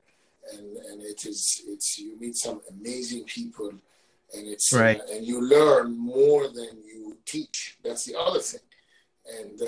and 0.54 0.78
and 0.78 1.02
it 1.02 1.26
is 1.26 1.64
it's 1.68 1.98
you 2.00 2.20
meet 2.20 2.36
some 2.36 2.62
amazing 2.70 3.24
people, 3.26 3.70
and 3.70 4.48
it's 4.48 4.74
uh, 4.74 4.80
right. 4.80 5.00
Uh, 5.00 5.16
and 5.16 5.26
you 5.26 5.42
learn 5.42 5.98
more 5.98 6.48
than 6.48 6.84
you 6.86 7.18
teach. 7.26 7.78
That's 7.84 8.06
the 8.06 8.18
other 8.18 8.40
thing. 8.40 8.62
And 9.40 9.62
uh, 9.62 9.66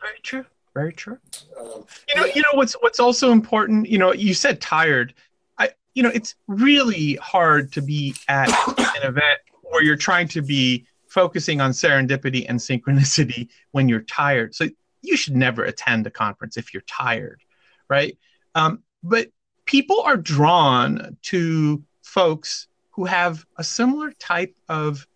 very 0.00 0.20
true. 0.22 0.44
Very 0.74 0.92
true. 0.92 1.18
Um, 1.60 1.84
you 2.08 2.14
know, 2.14 2.24
yeah. 2.24 2.34
you 2.34 2.42
know 2.42 2.54
what's 2.54 2.74
what's 2.80 3.00
also 3.00 3.30
important. 3.30 3.88
You 3.88 3.98
know, 3.98 4.12
you 4.12 4.34
said 4.34 4.60
tired. 4.60 5.14
I, 5.58 5.70
you 5.94 6.02
know, 6.02 6.08
it's 6.08 6.34
really 6.48 7.14
hard 7.16 7.72
to 7.72 7.82
be 7.82 8.14
at 8.28 8.48
an 8.78 9.02
event 9.02 9.40
where 9.62 9.82
you're 9.82 9.96
trying 9.96 10.28
to 10.28 10.42
be 10.42 10.86
focusing 11.08 11.60
on 11.60 11.72
serendipity 11.72 12.46
and 12.48 12.58
synchronicity 12.58 13.48
when 13.72 13.88
you're 13.88 14.00
tired. 14.00 14.54
So 14.54 14.68
you 15.02 15.16
should 15.16 15.36
never 15.36 15.64
attend 15.64 16.06
a 16.06 16.10
conference 16.10 16.56
if 16.56 16.72
you're 16.72 16.84
tired, 16.86 17.42
right? 17.88 18.16
Um, 18.54 18.82
but 19.02 19.28
people 19.72 20.02
are 20.02 20.18
drawn 20.18 21.16
to 21.22 21.82
folks 22.02 22.68
who 22.90 23.06
have 23.06 23.46
a 23.56 23.64
similar 23.64 24.12
type 24.12 24.54
of 24.68 25.06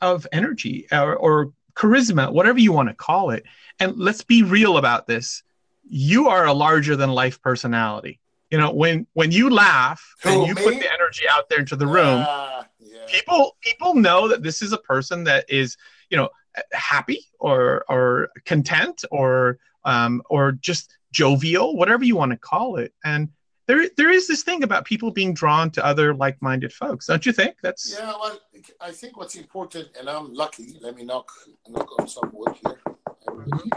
of 0.00 0.26
energy 0.30 0.86
or, 0.92 1.16
or 1.16 1.52
charisma, 1.74 2.32
whatever 2.32 2.60
you 2.60 2.70
want 2.70 2.88
to 2.88 2.94
call 2.94 3.30
it. 3.30 3.42
And 3.80 3.96
let's 3.96 4.22
be 4.22 4.44
real 4.44 4.78
about 4.78 5.08
this. 5.08 5.42
You 5.88 6.28
are 6.28 6.46
a 6.46 6.52
larger 6.52 6.94
than 6.94 7.10
life 7.10 7.42
personality. 7.42 8.20
You 8.52 8.58
know, 8.58 8.72
when 8.72 9.08
when 9.14 9.32
you 9.32 9.50
laugh 9.50 10.00
and 10.24 10.46
you 10.46 10.54
me? 10.54 10.62
put 10.62 10.78
the 10.78 10.92
energy 10.92 11.24
out 11.28 11.48
there 11.48 11.58
into 11.58 11.74
the 11.74 11.88
room, 11.88 12.24
uh, 12.28 12.62
yeah. 12.78 13.06
people 13.08 13.56
people 13.60 13.94
know 13.94 14.28
that 14.28 14.44
this 14.44 14.62
is 14.62 14.72
a 14.72 14.78
person 14.78 15.24
that 15.24 15.46
is, 15.48 15.76
you 16.10 16.16
know, 16.16 16.28
happy 16.70 17.26
or 17.40 17.84
or 17.88 18.28
content 18.44 19.04
or 19.10 19.58
um, 19.84 20.22
or 20.30 20.52
just 20.52 20.96
jovial, 21.10 21.76
whatever 21.76 22.04
you 22.04 22.14
want 22.14 22.30
to 22.30 22.38
call 22.38 22.76
it. 22.76 22.92
And 23.02 23.30
there 23.66 23.88
there 23.96 24.10
is 24.10 24.26
this 24.26 24.42
thing 24.42 24.62
about 24.62 24.84
people 24.84 25.10
being 25.10 25.34
drawn 25.34 25.70
to 25.70 25.84
other 25.84 26.14
like-minded 26.14 26.72
folks 26.72 27.06
don't 27.06 27.26
you 27.26 27.32
think? 27.32 27.56
That's 27.62 27.96
yeah 27.98 28.12
well 28.20 28.38
i 28.80 28.90
think 28.90 29.16
what's 29.16 29.36
important 29.36 29.88
and 29.98 30.08
i'm 30.08 30.32
lucky 30.32 30.78
let 30.80 30.96
me 30.96 31.04
knock 31.04 31.30
knock 31.68 31.88
on 32.00 32.08
some 32.08 32.30
wood 32.32 32.54
here. 32.64 32.80
Mm-hmm. 33.28 33.68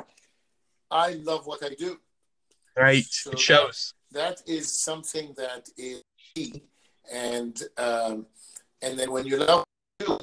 i 0.92 1.14
love 1.30 1.48
what 1.48 1.64
i 1.64 1.70
do. 1.70 2.00
Right 2.78 3.06
so 3.06 3.32
it 3.32 3.40
shows. 3.40 3.94
that, 4.12 4.38
that 4.38 4.52
is 4.52 4.72
something 4.72 5.34
that 5.38 5.68
is 5.78 6.02
key. 6.34 6.64
And 7.12 7.62
um, 7.78 8.28
and 8.82 8.98
then 8.98 9.12
when 9.12 9.26
you 9.26 9.38
love 9.38 9.66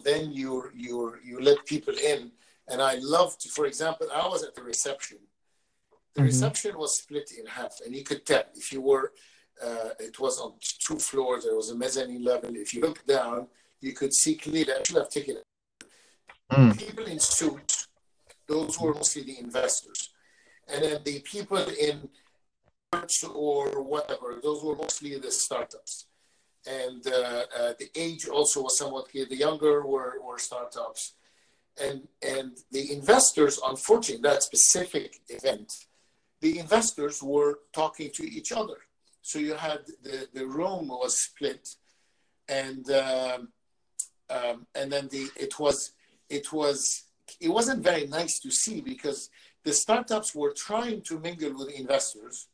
then 0.05 0.33
you 0.33 0.71
you 0.75 1.17
you 1.25 1.41
let 1.41 1.67
people 1.67 1.95
in. 1.95 2.31
And 2.69 2.81
i 2.81 2.95
love 3.01 3.39
to 3.39 3.49
for 3.49 3.67
example 3.67 4.07
i 4.15 4.27
was 4.29 4.43
at 4.43 4.55
the 4.55 4.63
reception. 4.63 5.19
The 6.15 6.21
mm-hmm. 6.21 6.27
reception 6.27 6.79
was 6.79 6.99
split 6.99 7.31
in 7.39 7.47
half 7.47 7.75
and 7.85 7.95
you 7.95 8.05
could 8.05 8.25
tell 8.25 8.45
if 8.55 8.73
you 8.73 8.81
were 8.81 9.13
uh, 9.65 9.91
it 9.99 10.19
was 10.19 10.39
on 10.39 10.55
two 10.61 10.99
floors. 10.99 11.45
There 11.45 11.57
was 11.57 11.71
a 11.71 11.77
mezzanine 11.77 12.25
level. 12.25 12.51
If 12.55 12.75
you 12.75 12.81
look 12.83 13.05
down, 13.07 13.49
you 13.81 13.93
could 13.93 14.13
see 14.13 14.35
clearly. 14.35 14.73
I 14.73 14.83
should 14.87 14.97
have 14.97 15.11
taken 15.11 15.37
mm. 16.53 16.79
people 16.79 17.05
in 17.05 17.19
suits, 17.19 17.89
those 18.47 18.79
were 18.81 18.95
mostly 18.95 19.23
the 19.23 19.39
investors. 19.39 20.11
And 20.69 20.83
then 20.83 21.01
the 21.05 21.21
people 21.21 21.59
in 21.59 22.09
or 23.35 23.83
whatever, 23.83 24.39
those 24.43 24.65
were 24.65 24.77
mostly 24.77 25.19
the 25.19 25.31
startups. 25.31 26.07
And 26.67 27.07
uh, 27.07 27.45
uh, 27.57 27.73
the 27.79 27.89
age 27.95 28.27
also 28.27 28.63
was 28.63 28.79
somewhat 28.79 29.11
clear. 29.11 29.27
The 29.27 29.37
younger 29.37 29.87
were, 29.87 30.15
were 30.25 30.39
startups. 30.39 31.15
And, 31.81 32.09
and 32.23 32.57
the 32.73 32.93
investors, 32.93 33.61
unfortunately, 33.65 34.23
that 34.23 34.43
specific 34.43 35.21
event, 35.29 35.73
the 36.41 36.59
investors 36.59 37.23
were 37.23 37.61
talking 37.73 38.11
to 38.15 38.25
each 38.25 38.51
other. 38.51 38.79
So 39.27 39.41
you 39.41 39.55
had 39.55 39.81
the, 40.05 40.29
the 40.33 40.47
room 40.47 40.87
was 40.87 41.19
split, 41.19 41.75
and 42.49 42.89
um, 42.93 43.49
um, 44.31 44.67
and 44.77 44.93
then 44.93 45.09
the 45.09 45.27
it 45.37 45.59
was 45.59 45.95
it 46.31 46.53
was 46.53 47.03
it 47.41 47.49
wasn't 47.49 47.83
very 47.83 48.07
nice 48.07 48.39
to 48.39 48.53
see 48.53 48.81
because 48.81 49.29
the 49.65 49.73
startups 49.73 50.33
were 50.33 50.53
trying 50.53 51.01
to 51.09 51.19
mingle 51.19 51.59
with 51.59 51.71
investors, 51.73 52.47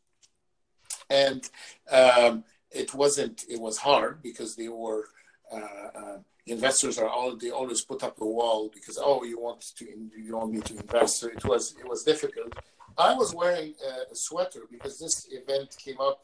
and 1.11 1.43
um, 1.91 2.43
it 2.71 2.95
wasn't. 2.95 3.45
It 3.50 3.61
was 3.61 3.76
hard 3.76 4.23
because 4.23 4.57
they 4.57 4.69
were. 4.69 5.09
Uh, 5.52 5.88
uh, 6.00 6.19
investors 6.47 6.97
are 6.99 7.11
all 7.11 7.37
they 7.37 7.50
always 7.50 7.83
put 7.83 8.02
up 8.02 8.19
a 8.23 8.26
wall 8.26 8.71
because 8.73 8.99
oh 9.00 9.23
you 9.25 9.38
want 9.38 9.61
to 9.76 9.85
you 10.26 10.37
want 10.38 10.50
me 10.50 10.61
to 10.61 10.75
invest 10.76 11.21
so 11.21 11.29
it 11.29 11.45
was 11.45 11.76
it 11.79 11.88
was 11.88 12.02
difficult 12.02 12.52
i 12.99 13.14
was 13.14 13.33
wearing 13.33 13.73
a 14.11 14.14
sweater 14.17 14.62
because 14.69 14.99
this 14.99 15.29
event 15.31 15.71
came 15.79 16.00
up 16.00 16.19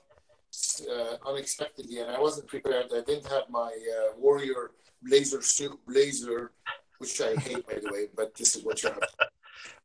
uh, 0.90 1.16
unexpectedly, 1.26 1.98
and 2.00 2.10
I 2.10 2.20
wasn't 2.20 2.48
prepared. 2.48 2.86
I 2.92 3.02
didn't 3.02 3.26
have 3.28 3.44
my 3.50 3.72
uh, 3.96 4.16
warrior 4.18 4.72
blazer 5.02 5.42
suit 5.42 5.78
blazer, 5.86 6.52
which 6.98 7.20
I 7.20 7.34
hate, 7.36 7.66
by 7.66 7.78
the 7.82 7.90
way, 7.92 8.08
but 8.16 8.34
this 8.34 8.56
is 8.56 8.64
what 8.64 8.82
you 8.82 8.90
have. 8.90 9.00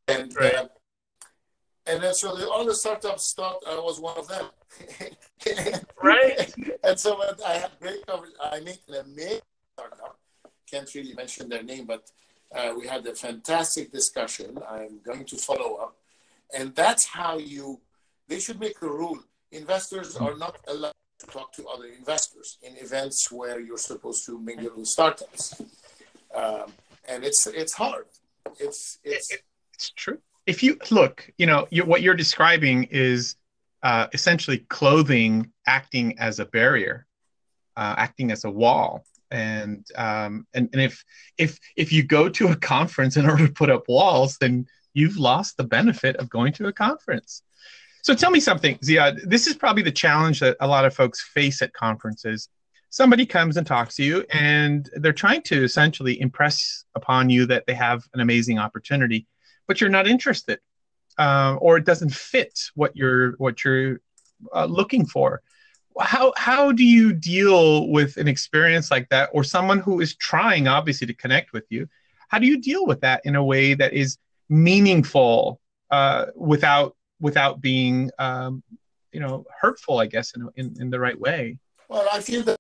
And 0.10 0.36
right. 0.36 0.56
uh, 0.56 0.68
and 1.86 2.04
then 2.04 2.14
so 2.14 2.36
the, 2.36 2.50
all 2.50 2.66
the 2.66 2.76
startups 2.76 3.34
thought 3.34 3.64
I 3.66 3.76
was 3.76 4.00
one 4.02 4.18
of 4.18 4.28
them. 4.28 4.48
right. 6.04 6.54
and 6.84 7.00
so 7.00 7.22
I 7.46 7.54
had 7.54 7.72
great 7.80 8.06
coverage. 8.06 8.34
I 8.42 8.60
made 8.60 8.80
an 8.90 8.96
amazing 8.96 9.40
startup. 9.74 10.20
Can't 10.70 10.94
really 10.94 11.14
mention 11.14 11.48
their 11.48 11.64
name, 11.64 11.86
but 11.86 12.12
uh, 12.54 12.74
we 12.78 12.86
had 12.88 13.06
a 13.08 13.16
fantastic 13.16 13.92
discussion. 13.92 14.60
I'm 14.70 15.00
going 15.04 15.26
to 15.26 15.38
follow 15.38 15.76
up, 15.76 15.96
and 16.56 16.76
that's 16.76 17.06
how 17.06 17.38
you. 17.38 17.80
They 18.28 18.40
should 18.40 18.60
make 18.60 18.82
a 18.82 18.88
rule 18.88 19.20
investors 19.54 20.16
are 20.18 20.36
not 20.36 20.58
allowed 20.68 20.94
to 21.20 21.28
talk 21.28 21.54
to 21.54 21.68
other 21.68 21.86
investors 21.86 22.58
in 22.62 22.76
events 22.78 23.32
where 23.32 23.60
you're 23.60 23.78
supposed 23.78 24.26
to 24.26 24.40
mingle 24.40 24.72
with 24.76 24.88
startups, 24.88 25.62
um, 26.36 26.72
and 27.08 27.24
it's 27.24 27.48
it's 27.48 27.74
hard. 27.74 28.06
It's 28.60 29.00
it's 29.04 29.32
it, 29.32 29.42
it's 29.74 29.92
true. 29.92 30.20
If 30.46 30.62
you 30.62 30.78
look, 30.92 31.32
you 31.38 31.46
know, 31.46 31.68
you, 31.70 31.86
what 31.86 32.02
you're 32.02 32.16
describing 32.16 32.84
is 32.92 33.36
uh, 33.84 34.08
essentially 34.14 34.60
clothing 34.70 35.52
acting 35.68 36.18
as 36.20 36.40
a 36.40 36.46
barrier, 36.46 37.06
uh, 37.78 37.96
acting 37.98 38.32
as 38.32 38.44
a 38.44 38.52
wall. 38.52 39.06
And, 39.32 39.86
um, 39.96 40.46
and 40.54 40.70
and 40.74 40.82
if 40.82 41.04
if 41.38 41.58
if 41.76 41.92
you 41.92 42.04
go 42.04 42.30
to 42.30 42.50
a 42.50 42.56
conference 42.56 43.18
in 43.18 43.28
order 43.28 43.48
to 43.48 43.54
put 43.54 43.72
up 43.72 43.88
walls, 43.88 44.38
then 44.38 44.68
you've 44.94 45.18
lost 45.18 45.58
the 45.58 45.64
benefit 45.64 46.18
of 46.18 46.30
going 46.30 46.54
to 46.54 46.68
a 46.68 46.74
conference. 46.74 47.42
So 48.04 48.14
tell 48.14 48.32
me 48.32 48.42
something, 48.42 48.78
Ziad. 48.80 49.22
This 49.24 49.48
is 49.48 49.56
probably 49.56 49.82
the 49.82 49.92
challenge 49.92 50.42
that 50.42 50.58
a 50.60 50.68
lot 50.68 50.84
of 50.84 50.94
folks 50.94 51.22
face 51.22 51.62
at 51.62 51.72
conferences. 51.72 52.50
Somebody 52.90 53.26
comes 53.26 53.56
and 53.56 53.66
talks 53.66 53.96
to 53.96 54.04
you, 54.04 54.26
and 54.30 54.90
they're 54.98 55.14
trying 55.14 55.42
to 55.44 55.64
essentially 55.64 56.20
impress 56.20 56.84
upon 56.96 57.30
you 57.30 57.46
that 57.46 57.66
they 57.66 57.74
have 57.74 58.04
an 58.14 58.20
amazing 58.20 58.60
opportunity, 58.60 59.26
but 59.68 59.80
you're 59.80 59.90
not 59.90 60.06
interested, 60.06 60.60
uh, 61.18 61.56
or 61.62 61.78
it 61.78 61.86
doesn't 61.86 62.14
fit 62.14 62.60
what 62.76 62.94
you're 62.94 63.32
what 63.38 63.64
you're 63.64 64.02
uh, 64.54 64.66
looking 64.66 65.06
for. 65.06 65.42
How 65.98 66.34
how 66.36 66.74
do 66.74 66.84
you 66.84 67.14
deal 67.14 67.88
with 67.88 68.18
an 68.18 68.28
experience 68.28 68.92
like 68.92 69.08
that, 69.10 69.30
or 69.32 69.46
someone 69.46 69.80
who 69.80 70.02
is 70.02 70.14
trying, 70.14 70.68
obviously, 70.68 71.08
to 71.08 71.14
connect 71.14 71.54
with 71.54 71.64
you? 71.70 71.88
How 72.28 72.38
do 72.38 72.48
you 72.48 72.60
deal 72.60 72.86
with 72.86 73.00
that 73.00 73.22
in 73.24 73.38
a 73.38 73.44
way 73.44 73.76
that 73.76 73.94
is 73.94 74.18
meaningful 74.50 75.62
uh, 75.90 76.26
without 76.36 76.98
without 77.20 77.62
being 77.62 78.10
um, 78.20 78.64
you 79.14 79.20
know 79.20 79.46
hurtful 79.62 80.00
i 80.00 80.06
guess 80.06 80.34
in, 80.36 80.50
in, 80.56 80.76
in 80.80 80.90
the 80.90 81.00
right 81.00 81.20
way 81.20 81.58
well 81.88 82.06
i 82.12 82.20
feel 82.20 82.42
that 82.44 82.58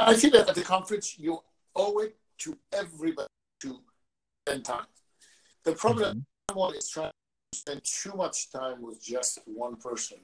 i 0.00 0.14
feel 0.14 0.30
that 0.30 0.48
at 0.48 0.54
the 0.54 0.62
conference 0.62 1.18
you 1.18 1.38
owe 1.76 1.98
it 1.98 2.16
to 2.38 2.56
everybody 2.72 3.28
to 3.60 3.80
spend 4.46 4.64
time 4.64 4.86
the 5.64 5.72
problem 5.72 6.18
mm-hmm. 6.18 6.52
someone 6.52 6.74
is 6.76 6.88
trying 6.88 7.10
to 7.52 7.58
spend 7.58 7.82
too 7.84 8.12
much 8.16 8.50
time 8.50 8.80
with 8.80 9.04
just 9.04 9.40
one 9.46 9.76
person 9.76 10.18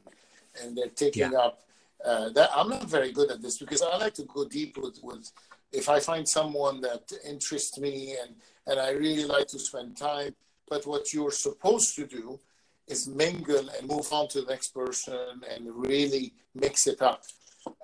and 0.63 0.77
they're 0.77 0.87
taking 0.89 1.33
yeah. 1.33 1.39
up 1.39 1.63
uh, 2.05 2.29
that 2.31 2.51
i'm 2.55 2.69
not 2.69 2.85
very 2.85 3.13
good 3.13 3.31
at 3.31 3.43
this 3.43 3.59
because 3.59 3.83
i 3.83 3.97
like 3.97 4.15
to 4.15 4.25
go 4.25 4.47
deep 4.47 4.79
with, 4.79 4.99
with 5.03 5.31
if 5.73 5.89
i 5.89 5.99
find 5.99 6.29
someone 6.29 6.81
that 6.81 7.13
interests 7.27 7.79
me 7.79 8.17
and 8.23 8.35
and 8.69 8.79
i 8.79 8.91
really 8.91 9.25
like 9.25 9.49
to 9.49 9.59
spend 9.59 9.97
time 9.97 10.35
but 10.69 10.87
what 10.87 11.13
you're 11.13 11.33
supposed 11.33 11.97
to 11.97 12.07
do 12.07 12.39
is 12.91 13.07
mingle 13.07 13.69
and 13.79 13.89
move 13.89 14.13
on 14.13 14.29
to 14.29 14.43
the 14.43 14.51
next 14.51 14.75
person 14.75 15.41
and 15.51 15.63
really 15.67 16.35
mix 16.55 16.87
it 16.87 17.01
up. 17.01 17.23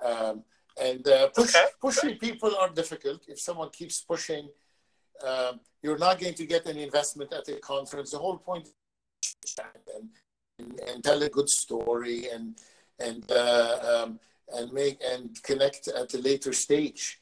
Um, 0.05 0.43
and 0.81 1.07
uh, 1.09 1.29
push, 1.29 1.55
okay. 1.55 1.67
pushing 1.81 2.19
people 2.19 2.55
are 2.57 2.69
difficult. 2.69 3.23
If 3.29 3.41
someone 3.41 3.71
keeps 3.71 4.03
pushing, 4.03 4.49
um, 5.27 5.61
you're 5.83 5.99
not 5.99 6.19
going 6.19 6.35
to 6.35 6.47
get 6.47 6.67
an 6.67 6.77
investment 6.77 7.33
at 7.33 7.45
the 7.45 7.57
conference. 7.57 8.11
The 8.11 8.19
whole 8.19 8.37
point 8.37 8.69
is 9.45 9.57
and, 9.97 10.09
and, 10.59 10.81
and 10.89 11.05
tell 11.05 11.23
a 11.23 11.29
good 11.29 11.49
story 11.49 12.29
and 12.29 12.57
and 12.99 13.31
uh, 13.31 14.05
um, 14.05 14.21
and 14.55 14.73
make 14.73 15.01
and 15.05 15.43
connect 15.43 15.89
at 15.89 16.13
a 16.15 16.19
later 16.19 16.53
stage 16.53 17.21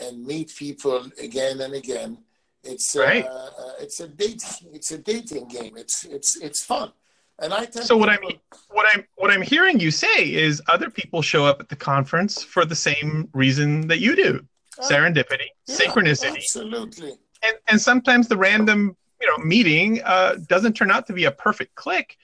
and 0.00 0.24
meet 0.24 0.54
people 0.56 1.06
again 1.20 1.60
and 1.60 1.74
again. 1.74 2.18
It's 2.64 2.94
right. 2.96 3.24
uh, 3.24 3.50
uh 3.62 3.72
it's 3.80 3.98
a 4.00 4.08
dating 4.08 4.68
it's 4.72 4.92
a 4.92 4.98
dating 4.98 5.48
game. 5.48 5.74
It's 5.76 6.04
it's 6.04 6.40
it's 6.40 6.64
fun. 6.64 6.92
And 7.40 7.52
I 7.52 7.68
so 7.70 7.96
what 7.96 8.08
I'm 8.08 8.20
what 8.68 8.86
I'm 8.94 9.04
what 9.16 9.30
I'm 9.30 9.42
hearing 9.42 9.80
you 9.80 9.90
say 9.90 10.32
is 10.32 10.62
other 10.68 10.90
people 10.90 11.22
show 11.22 11.44
up 11.44 11.60
at 11.60 11.68
the 11.68 11.76
conference 11.76 12.42
for 12.42 12.64
the 12.64 12.76
same 12.76 13.28
reason 13.32 13.88
that 13.88 13.98
you 13.98 14.14
do. 14.14 14.46
Uh, 14.78 14.88
Serendipity, 14.88 15.46
yeah, 15.66 15.76
synchronicity. 15.76 16.36
Absolutely. 16.36 17.12
And 17.42 17.56
and 17.68 17.80
sometimes 17.80 18.28
the 18.28 18.36
random, 18.36 18.96
you 19.20 19.26
know, 19.26 19.38
meeting 19.44 20.02
uh, 20.04 20.36
doesn't 20.46 20.74
turn 20.74 20.90
out 20.90 21.06
to 21.08 21.12
be 21.12 21.24
a 21.24 21.32
perfect 21.32 21.74
click, 21.74 22.16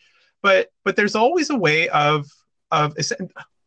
but 0.43 0.71
but 0.85 0.95
there's 0.95 1.15
always 1.15 1.51
a 1.51 1.57
way 1.57 1.89
of 1.89 2.27
of 2.71 2.95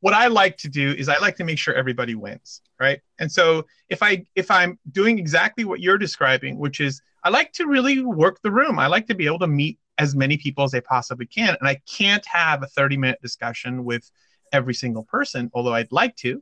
what 0.02 0.14
I 0.14 0.28
like 0.28 0.58
to 0.58 0.70
do 0.70 0.92
is 0.92 1.08
I 1.10 1.18
like 1.20 1.38
to 1.38 1.44
make 1.44 1.58
sure 1.58 1.74
everybody 1.74 2.16
wins, 2.16 2.62
right? 2.80 3.00
And 3.20 3.32
so 3.32 3.66
if 3.90 4.04
I 4.04 4.26
if 4.36 4.52
I'm 4.52 4.80
doing 4.92 5.18
exactly 5.20 5.64
what 5.64 5.80
you're 5.80 5.98
describing, 5.98 6.58
which 6.58 6.80
is 6.80 7.02
I 7.24 7.30
like 7.30 7.54
to 7.54 7.68
really 7.68 8.02
work 8.02 8.40
the 8.42 8.52
room. 8.52 8.80
I 8.80 8.88
like 8.88 9.08
to 9.08 9.16
be 9.16 9.28
able 9.28 9.40
to 9.40 9.48
meet 9.48 9.80
as 10.02 10.16
many 10.16 10.36
people 10.36 10.64
as 10.64 10.72
they 10.72 10.82
possibly 10.82 11.28
can. 11.28 11.56
And 11.60 11.70
I 11.70 11.80
can't 11.98 12.26
have 12.26 12.64
a 12.64 12.68
30 12.68 12.98
minute 12.98 13.20
discussion 13.22 13.86
with 13.86 14.10
every 14.52 14.74
single 14.74 15.04
person, 15.04 15.52
although 15.54 15.76
I'd 15.76 15.92
like 15.92 16.16
to. 16.18 16.42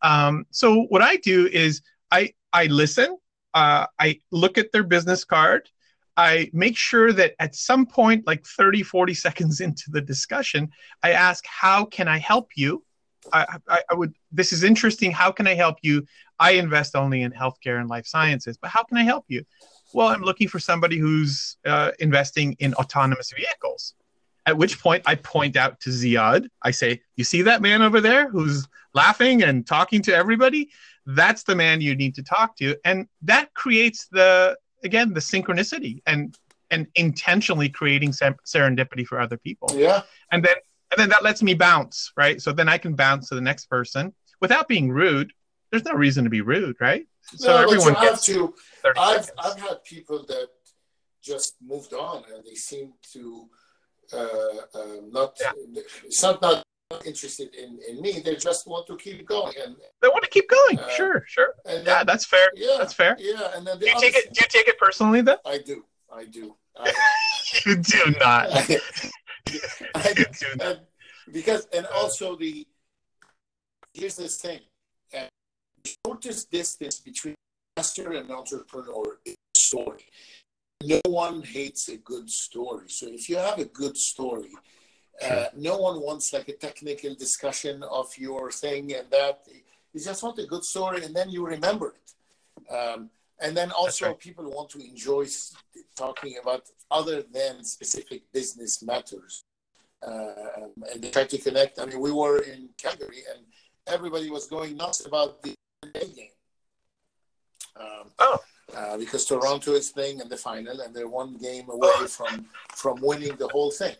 Um, 0.00 0.46
so 0.50 0.82
what 0.92 1.02
I 1.02 1.16
do 1.16 1.48
is 1.48 1.82
I 2.10 2.32
I 2.52 2.66
listen, 2.66 3.18
uh, 3.52 3.86
I 3.98 4.20
look 4.30 4.58
at 4.58 4.72
their 4.72 4.84
business 4.84 5.24
card, 5.24 5.68
I 6.16 6.50
make 6.52 6.76
sure 6.76 7.12
that 7.12 7.34
at 7.38 7.54
some 7.54 7.86
point, 7.86 8.26
like 8.26 8.44
30, 8.44 8.82
40 8.82 9.14
seconds 9.14 9.60
into 9.66 9.84
the 9.88 10.00
discussion, 10.00 10.70
I 11.02 11.12
ask, 11.12 11.44
how 11.46 11.84
can 11.84 12.08
I 12.08 12.18
help 12.18 12.50
you? 12.56 12.84
I, 13.32 13.58
I, 13.68 13.82
I 13.90 13.94
would, 13.94 14.14
this 14.32 14.52
is 14.52 14.64
interesting. 14.64 15.10
How 15.10 15.30
can 15.30 15.46
I 15.46 15.54
help 15.54 15.76
you? 15.82 16.06
I 16.38 16.52
invest 16.52 16.96
only 16.96 17.22
in 17.22 17.32
healthcare 17.32 17.80
and 17.80 17.88
life 17.88 18.06
sciences, 18.06 18.56
but 18.56 18.70
how 18.70 18.82
can 18.82 18.96
I 18.96 19.02
help 19.02 19.24
you? 19.28 19.44
Well, 19.92 20.08
I'm 20.08 20.22
looking 20.22 20.48
for 20.48 20.58
somebody 20.58 20.98
who's 20.98 21.56
uh, 21.66 21.92
investing 21.98 22.56
in 22.58 22.74
autonomous 22.74 23.32
vehicles. 23.32 23.94
At 24.46 24.56
which 24.56 24.80
point 24.80 25.02
I 25.06 25.16
point 25.16 25.56
out 25.56 25.80
to 25.80 25.90
Ziad. 25.90 26.48
I 26.62 26.70
say, 26.70 27.02
You 27.16 27.24
see 27.24 27.42
that 27.42 27.62
man 27.62 27.82
over 27.82 28.00
there 28.00 28.28
who's 28.28 28.66
laughing 28.94 29.42
and 29.42 29.66
talking 29.66 30.02
to 30.02 30.14
everybody? 30.14 30.70
That's 31.06 31.42
the 31.42 31.54
man 31.54 31.80
you 31.80 31.94
need 31.94 32.14
to 32.16 32.22
talk 32.22 32.56
to. 32.56 32.76
And 32.84 33.06
that 33.22 33.52
creates 33.54 34.06
the, 34.10 34.56
again, 34.82 35.12
the 35.12 35.20
synchronicity 35.20 36.02
and 36.06 36.36
and 36.70 36.86
intentionally 36.94 37.68
creating 37.68 38.12
serendipity 38.12 39.04
for 39.04 39.20
other 39.20 39.36
people. 39.36 39.68
Yeah. 39.74 40.02
And 40.30 40.44
then 40.44 40.54
and 40.90 41.00
then 41.00 41.08
that 41.10 41.22
lets 41.22 41.42
me 41.42 41.54
bounce, 41.54 42.12
right? 42.16 42.40
So 42.40 42.52
then 42.52 42.68
I 42.68 42.78
can 42.78 42.94
bounce 42.94 43.28
to 43.28 43.34
the 43.34 43.40
next 43.40 43.66
person 43.66 44.12
without 44.40 44.66
being 44.66 44.90
rude. 44.90 45.32
There's 45.70 45.84
no 45.84 45.92
reason 45.92 46.24
to 46.24 46.30
be 46.30 46.40
rude, 46.40 46.76
right? 46.80 47.06
So 47.22 47.48
no, 47.48 47.62
everyone 47.62 47.94
gets 47.94 48.24
to. 48.26 48.54
I've 48.98 49.30
I've 49.38 49.60
had 49.60 49.84
people 49.84 50.24
that 50.26 50.48
just 51.22 51.56
moved 51.62 51.92
on 51.92 52.24
and 52.34 52.44
they 52.44 52.54
seem 52.54 52.94
to 53.12 53.48
uh, 54.12 54.16
uh, 54.74 54.96
not. 55.10 55.36
Yeah. 55.40 55.52
It's 56.04 56.22
not 56.22 56.40
not 56.42 56.64
interested 57.06 57.54
in, 57.54 57.78
in 57.88 58.00
me. 58.00 58.20
They 58.20 58.36
just 58.36 58.66
want 58.66 58.86
to 58.88 58.96
keep 58.96 59.26
going. 59.26 59.52
And 59.64 59.76
they 60.02 60.08
want 60.08 60.24
to 60.24 60.30
keep 60.30 60.48
going. 60.48 60.78
Uh, 60.78 60.88
sure, 60.88 61.24
sure. 61.26 61.54
Then, 61.64 61.84
yeah, 61.86 62.04
that's 62.04 62.24
fair. 62.24 62.48
Yeah, 62.54 62.76
that's 62.78 62.94
fair. 62.94 63.16
Yeah, 63.18 63.50
and 63.54 63.66
then 63.66 63.78
the 63.78 63.86
do 63.86 63.90
you 63.90 64.00
take 64.00 64.16
it? 64.16 64.32
Do 64.32 64.40
you 64.42 64.48
take 64.48 64.68
it 64.68 64.78
personally 64.78 65.20
then? 65.20 65.36
I 65.44 65.58
do. 65.58 65.84
I 66.12 66.24
do. 66.24 66.56
I, 66.76 66.92
you 67.64 67.76
do 67.76 68.14
not. 68.18 68.48
I, 68.52 68.80
I 69.94 70.12
do 70.14 70.46
not. 70.56 70.80
because 71.32 71.66
and 71.72 71.86
also 71.86 72.36
the 72.36 72.66
here's 73.92 74.16
this 74.16 74.40
thing. 74.40 74.60
The 75.82 75.96
shortest 76.06 76.50
distance 76.50 77.00
between 77.00 77.34
investor 77.76 78.12
and 78.12 78.30
entrepreneur 78.30 79.18
is 79.24 79.36
story. 79.54 80.04
No 80.82 81.00
one 81.06 81.42
hates 81.42 81.88
a 81.88 81.96
good 81.98 82.28
story. 82.30 82.88
So 82.88 83.06
if 83.08 83.28
you 83.28 83.36
have 83.36 83.58
a 83.58 83.66
good 83.66 83.96
story, 83.96 84.52
uh, 85.22 85.46
no 85.56 85.76
one 85.76 86.00
wants 86.00 86.32
like 86.32 86.48
a 86.48 86.54
technical 86.54 87.14
discussion 87.14 87.82
of 87.82 88.06
your 88.16 88.50
thing 88.50 88.94
and 88.94 89.10
that. 89.10 89.46
You 89.92 90.00
just 90.00 90.22
want 90.22 90.38
a 90.38 90.46
good 90.46 90.64
story, 90.64 91.04
and 91.04 91.14
then 91.14 91.28
you 91.30 91.46
remember 91.46 91.94
it. 91.98 92.72
Um, 92.72 93.10
and 93.42 93.56
then 93.56 93.70
also 93.72 94.06
right. 94.06 94.18
people 94.18 94.44
want 94.50 94.70
to 94.70 94.80
enjoy 94.80 95.26
talking 95.96 96.34
about 96.42 96.62
other 96.90 97.22
than 97.22 97.64
specific 97.64 98.22
business 98.32 98.82
matters. 98.82 99.44
Uh, 100.06 100.68
and 100.92 101.02
they 101.02 101.10
try 101.10 101.24
to 101.24 101.38
connect. 101.38 101.78
I 101.78 101.86
mean, 101.86 102.00
we 102.00 102.12
were 102.12 102.38
in 102.40 102.70
Calgary, 102.78 103.22
and 103.34 103.44
everybody 103.86 104.30
was 104.30 104.46
going 104.46 104.76
nuts 104.76 105.04
about 105.04 105.42
the 105.42 105.54
game. 105.92 106.28
Um, 107.76 108.10
oh. 108.18 108.38
Uh, 108.76 108.96
because 108.96 109.26
Toronto 109.26 109.72
is 109.72 109.90
playing 109.90 110.20
in 110.20 110.28
the 110.28 110.36
final, 110.36 110.80
and 110.80 110.94
they're 110.94 111.08
one 111.08 111.36
game 111.38 111.68
away 111.68 112.06
from 112.06 112.46
from 112.76 113.00
winning 113.00 113.34
the 113.36 113.48
whole 113.48 113.70
thing. 113.70 113.96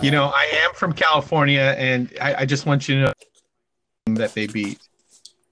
You 0.00 0.10
know, 0.10 0.32
I 0.34 0.48
am 0.64 0.72
from 0.74 0.92
California, 0.92 1.74
and 1.76 2.12
I, 2.20 2.34
I 2.36 2.46
just 2.46 2.64
want 2.64 2.88
you 2.88 2.94
to 2.94 3.00
know 4.06 4.14
that 4.16 4.32
they 4.32 4.46
beat. 4.46 4.80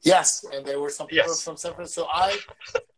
Yes, 0.02 0.46
and 0.52 0.64
there 0.64 0.80
were 0.80 0.88
some 0.88 1.08
people 1.08 1.28
yes. 1.28 1.42
from 1.42 1.56
San 1.56 1.74
Francisco. 1.74 2.04
So 2.04 2.08
I, 2.10 2.38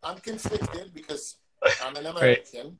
I'm 0.04 0.18
conflicted 0.18 0.92
because 0.94 1.36
I'm 1.82 1.96
an 1.96 2.06
American. 2.06 2.78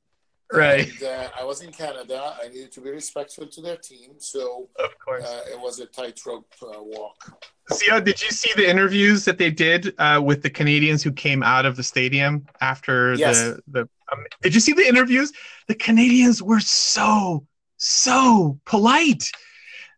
Right. 0.53 0.91
And, 0.91 1.03
uh, 1.03 1.29
I 1.39 1.45
was 1.45 1.61
in 1.61 1.71
Canada. 1.73 2.35
I 2.43 2.49
needed 2.49 2.73
to 2.73 2.81
be 2.81 2.91
respectful 2.91 3.47
to 3.47 3.61
their 3.61 3.77
team, 3.77 4.13
so 4.19 4.69
of 4.79 4.99
course 4.99 5.25
uh, 5.25 5.43
it 5.53 5.61
was 5.61 5.79
a 5.79 5.87
tightrope 5.87 6.53
uh, 6.63 6.83
walk. 6.83 7.47
See, 7.73 7.87
did 8.01 8.23
you 8.23 8.31
see 8.31 8.51
the 8.57 8.67
interviews 8.67 9.27
that 9.27 9.37
they 9.37 9.51
did 9.51 9.95
uh, 9.99 10.23
with 10.25 10.43
the 10.43 10.49
Canadians 10.49 11.03
who 11.03 11.13
came 11.13 11.43
out 11.43 11.67
of 11.67 11.77
the 11.77 11.83
stadium 11.83 12.47
after 12.63 13.15
yes. 13.15 13.39
the 13.39 13.63
the? 13.69 13.81
Um, 14.11 14.25
did 14.41 14.55
you 14.55 14.61
see 14.61 14.73
the 14.73 14.89
interviews? 14.89 15.33
The 15.67 15.75
Canadians 15.75 16.43
were 16.43 16.61
so 16.61 17.47
so 17.77 18.59
polite. 18.65 19.25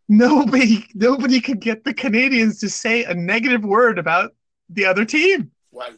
Nobody, 0.09 0.85
nobody 0.95 1.41
could 1.41 1.61
get 1.61 1.85
the 1.85 1.95
Canadians 1.95 2.59
to 2.61 2.69
say 2.69 3.05
a 3.05 3.15
negative 3.15 3.65
word 3.65 3.99
about 3.99 4.33
the 4.69 4.85
other 4.85 5.05
team. 5.05 5.53
Well, 5.71 5.91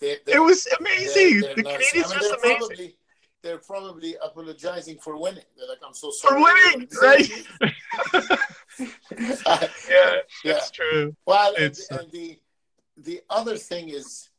they, 0.00 0.18
it 0.26 0.42
was 0.42 0.66
amazing. 0.78 1.40
They're, 1.40 1.54
they're 1.54 1.54
the 1.54 1.62
nice. 1.62 1.90
Canadians 1.90 2.12
I 2.12 2.20
mean, 2.20 2.20
just 2.20 2.44
amazing. 2.44 2.58
Probably, 2.58 2.96
they're 3.44 3.58
probably 3.58 4.16
apologizing 4.24 4.98
for 4.98 5.20
winning. 5.20 5.44
They're 5.56 5.68
like, 5.68 5.78
"I'm 5.86 5.94
so 5.94 6.10
sorry 6.10 6.42
for 6.42 6.48
winning." 6.72 6.88
Right? 7.02 7.30
uh, 9.46 9.66
yeah, 9.88 10.14
yeah, 10.44 10.60
true. 10.72 11.14
Well, 11.26 11.52
it's, 11.56 11.88
and, 11.90 12.00
and 12.00 12.10
the 12.10 12.38
the 12.96 13.20
other 13.28 13.56
thing 13.56 13.90
is, 13.90 14.30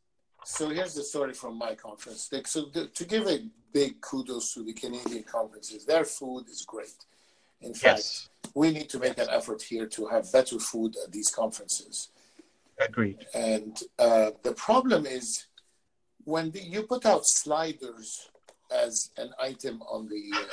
so 0.43 0.69
here's 0.69 0.95
the 0.95 1.03
story 1.03 1.33
from 1.33 1.57
my 1.57 1.75
conference. 1.75 2.29
Like, 2.31 2.47
so 2.47 2.65
the, 2.73 2.87
to 2.87 3.05
give 3.05 3.27
a 3.27 3.39
big 3.71 4.01
kudos 4.01 4.53
to 4.55 4.63
the 4.63 4.73
Canadian 4.73 5.23
conferences. 5.23 5.85
Their 5.85 6.05
food 6.05 6.45
is 6.49 6.65
great. 6.65 6.99
In 7.61 7.73
fact, 7.73 7.99
yes. 7.99 8.29
we 8.53 8.71
need 8.71 8.89
to 8.89 8.99
make 8.99 9.17
an 9.17 9.27
effort 9.29 9.61
here 9.61 9.85
to 9.87 10.07
have 10.07 10.31
better 10.31 10.59
food 10.59 10.95
at 11.03 11.11
these 11.11 11.29
conferences. 11.29 12.09
Agreed. 12.79 13.25
And 13.33 13.77
uh, 13.99 14.31
the 14.43 14.53
problem 14.53 15.05
is 15.05 15.47
when 16.23 16.51
the, 16.51 16.61
you 16.61 16.83
put 16.83 17.05
out 17.05 17.25
sliders 17.25 18.29
as 18.83 19.11
an 19.17 19.31
item 19.39 19.81
on 19.83 20.07
the. 20.07 20.21
Uh, 20.33 20.45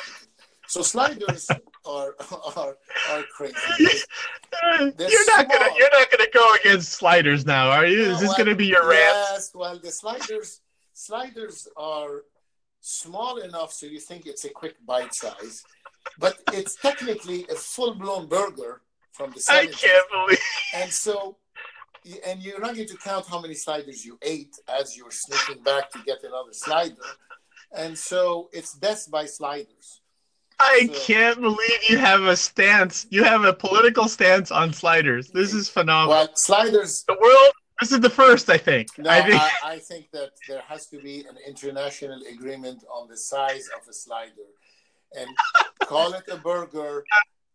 so 0.66 0.82
sliders 0.82 1.48
are 1.85 2.14
are 2.56 2.76
are 3.11 3.22
crazy. 3.35 3.56
you're 3.78 4.87
not 4.87 4.94
small. 4.96 5.58
gonna 5.58 5.70
you're 5.76 5.90
not 5.92 6.11
gonna 6.11 6.30
go 6.32 6.54
against 6.54 6.92
sliders 6.92 7.44
now, 7.44 7.70
are 7.70 7.87
you? 7.87 8.02
Is 8.02 8.20
this 8.20 8.28
well, 8.28 8.38
gonna 8.38 8.54
be 8.54 8.66
your 8.66 8.88
rant? 8.88 9.00
Yes. 9.00 9.50
Well, 9.54 9.78
the 9.78 9.90
sliders 9.90 10.61
sliders 10.92 11.68
are 11.76 12.24
small 12.80 13.38
enough 13.38 13.72
so 13.72 13.87
you 13.87 14.00
think 14.00 14.26
it's 14.26 14.44
a 14.44 14.50
quick 14.50 14.74
bite 14.85 15.14
size, 15.14 15.64
but 16.18 16.38
it's 16.52 16.76
technically 16.76 17.46
a 17.50 17.54
full 17.54 17.94
blown 17.94 18.26
burger 18.26 18.82
from 19.12 19.30
the 19.30 19.40
70s. 19.40 19.50
I 19.50 19.66
can't 19.66 20.11
believe. 20.11 20.38
And 20.74 20.90
so, 20.90 21.37
and 22.26 22.42
you're 22.42 22.61
not 22.61 22.74
going 22.74 22.88
to 22.88 22.96
count 22.96 23.26
how 23.26 23.40
many 23.40 23.54
sliders 23.54 24.04
you 24.04 24.18
ate 24.22 24.56
as 24.68 24.96
you're 24.96 25.11
sneaking 25.11 25.62
back 25.62 25.90
to 25.92 25.98
get 26.04 26.22
another 26.24 26.52
slider. 26.52 26.94
And 27.74 27.96
so 27.96 28.48
it's 28.52 28.74
best 28.74 29.11
by 29.11 29.26
sliders. 29.26 30.00
I 30.61 30.87
so, 30.87 31.00
can't 31.00 31.40
believe 31.40 31.88
you 31.88 31.98
have 31.98 32.22
a 32.22 32.37
stance. 32.37 33.06
You 33.11 33.24
have 33.24 33.44
a 33.44 33.52
political 33.52 34.08
stance 34.08 34.50
on 34.50 34.72
sliders. 34.72 35.28
This 35.28 35.54
is 35.54 35.68
phenomenal. 35.68 36.11
Well, 36.11 36.37
sliders. 36.37 37.04
The 37.08 37.16
world 37.20 37.52
this 37.82 37.90
is 37.90 37.98
the 37.98 38.11
first, 38.11 38.48
I 38.48 38.58
think. 38.58 38.96
No, 38.96 39.11
I 39.11 39.22
think. 39.22 39.42
I, 39.42 39.50
I 39.64 39.78
think 39.80 40.12
that 40.12 40.30
there 40.48 40.62
has 40.68 40.87
to 40.87 40.98
be 40.98 41.24
an 41.28 41.37
international 41.44 42.20
agreement 42.32 42.85
on 42.88 43.08
the 43.08 43.16
size 43.16 43.68
of 43.76 43.88
a 43.88 43.92
slider, 43.92 44.48
and 45.18 45.28
call 45.82 46.12
it 46.12 46.22
a 46.30 46.37
burger 46.37 47.02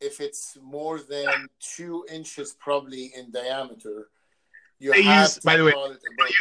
if 0.02 0.20
it's 0.20 0.58
more 0.62 1.00
than 1.00 1.48
two 1.62 2.06
inches, 2.12 2.56
probably 2.60 3.14
in 3.18 3.32
diameter. 3.32 4.10
You 4.80 4.92
they 4.92 5.04
have 5.04 5.28
use, 5.28 5.36
to 5.36 5.42
by 5.46 5.56
the 5.56 5.64
way, 5.64 5.74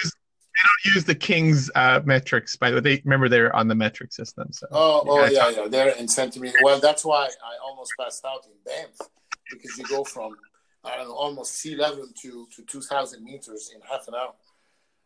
use, 0.02 0.12
they 0.56 0.88
don't 0.88 0.94
use 0.94 1.04
the 1.04 1.14
King's 1.14 1.70
uh, 1.74 2.00
metrics. 2.04 2.56
By 2.56 2.70
the 2.70 2.76
way, 2.76 2.80
they 2.80 3.02
remember 3.04 3.28
they're 3.28 3.54
on 3.54 3.68
the 3.68 3.74
metric 3.74 4.12
system. 4.12 4.52
So 4.52 4.66
oh, 4.72 5.02
oh 5.06 5.26
yeah, 5.26 5.50
yeah, 5.50 5.68
they're 5.68 5.94
in 5.96 6.08
centimeters. 6.08 6.56
Well, 6.62 6.80
that's 6.80 7.04
why 7.04 7.26
I 7.26 7.56
almost 7.64 7.92
passed 7.98 8.24
out 8.24 8.46
in 8.46 8.52
Banff 8.64 8.96
because 9.50 9.78
you 9.78 9.84
go 9.84 10.02
from 10.04 10.36
I 10.86 10.96
don't 10.96 11.08
know, 11.08 11.14
almost 11.14 11.54
sea 11.54 11.74
level 11.74 12.06
to, 12.22 12.46
to 12.54 12.62
2,000 12.62 13.24
meters 13.24 13.72
in 13.74 13.80
half 13.82 14.06
an 14.08 14.14
hour. 14.14 14.34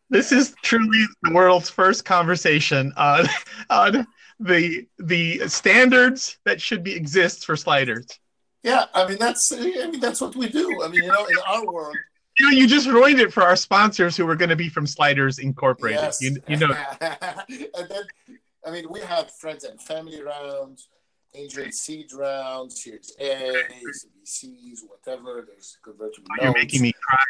This 0.09 0.31
is 0.31 0.53
truly 0.61 1.05
the 1.23 1.33
world's 1.33 1.69
first 1.69 2.05
conversation 2.05 2.93
on, 2.97 3.25
on 3.69 4.07
the 4.39 4.87
the 4.97 5.47
standards 5.47 6.37
that 6.45 6.59
should 6.59 6.83
be 6.83 6.93
exist 6.93 7.45
for 7.45 7.55
sliders. 7.55 8.07
Yeah, 8.63 8.85
I 8.93 9.07
mean 9.07 9.17
that's 9.19 9.51
I 9.51 9.57
mean 9.59 9.99
that's 9.99 10.19
what 10.19 10.35
we 10.35 10.49
do. 10.49 10.83
I 10.83 10.87
mean, 10.87 11.03
you 11.03 11.07
know, 11.07 11.25
in 11.25 11.37
our 11.47 11.65
world. 11.65 11.95
You 12.41 12.49
you 12.49 12.67
just 12.67 12.87
ruined 12.87 13.19
it 13.19 13.31
for 13.31 13.43
our 13.43 13.55
sponsors 13.55 14.17
who 14.17 14.25
were 14.25 14.35
going 14.35 14.49
to 14.49 14.55
be 14.55 14.69
from 14.69 14.87
Sliders 14.87 15.39
Incorporated. 15.39 16.01
Yes. 16.01 16.21
You, 16.21 16.37
you 16.47 16.57
know. 16.57 16.73
and 17.01 17.89
then, 17.89 18.03
I 18.65 18.71
mean, 18.71 18.85
we 18.89 18.99
have 19.01 19.31
friends 19.31 19.63
and 19.63 19.81
family 19.81 20.21
rounds 20.21 20.87
angel 21.33 21.71
seed 21.71 22.11
rounds, 22.13 22.83
Series 22.83 23.15
A's, 23.19 24.07
VCs, 24.25 24.79
whatever. 24.87 25.45
There's 25.47 25.77
convertible 25.83 26.27
oh, 26.39 26.43
You're 26.43 26.53
making 26.53 26.81
me 26.81 26.93
cry. 26.93 27.23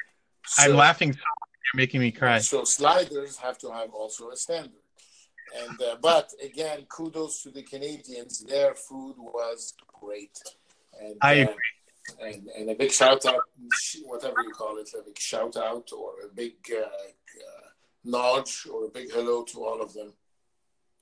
So, 0.46 0.64
I'm 0.64 0.76
laughing. 0.76 1.14
So 1.14 1.20
you're 1.20 1.82
making 1.82 2.02
me 2.02 2.12
cry. 2.12 2.40
So 2.40 2.64
sliders 2.64 3.38
have 3.38 3.58
to 3.60 3.72
have 3.72 3.92
also 3.92 4.30
a 4.32 4.36
standard. 4.36 4.72
And 5.68 5.82
uh, 5.82 5.98
but 6.02 6.32
again, 6.44 6.86
kudos 6.90 7.44
to 7.44 7.52
the 7.52 7.64
Canadians. 7.64 8.40
Their 8.40 8.74
food 8.74 9.16
was 9.18 9.74
great. 10.00 10.38
And, 11.00 11.18
I 11.22 11.42
uh, 11.42 11.44
agree. 11.44 11.56
And, 12.22 12.48
and 12.58 12.70
a 12.70 12.76
big 12.76 12.92
shout 12.92 13.26
out, 13.26 13.42
whatever 14.06 14.42
you 14.44 14.52
call 14.52 14.78
it, 14.78 14.90
a 14.98 15.04
big 15.04 15.20
shout 15.20 15.58
out 15.58 15.92
or 15.94 16.14
a 16.26 16.34
big 16.34 16.56
uh, 16.72 16.82
uh 16.82 17.68
nudge 18.04 18.68
or 18.72 18.86
a 18.86 18.90
big 18.90 19.12
hello 19.12 19.44
to 19.44 19.64
all 19.64 19.82
of 19.82 19.94
them. 19.94 20.14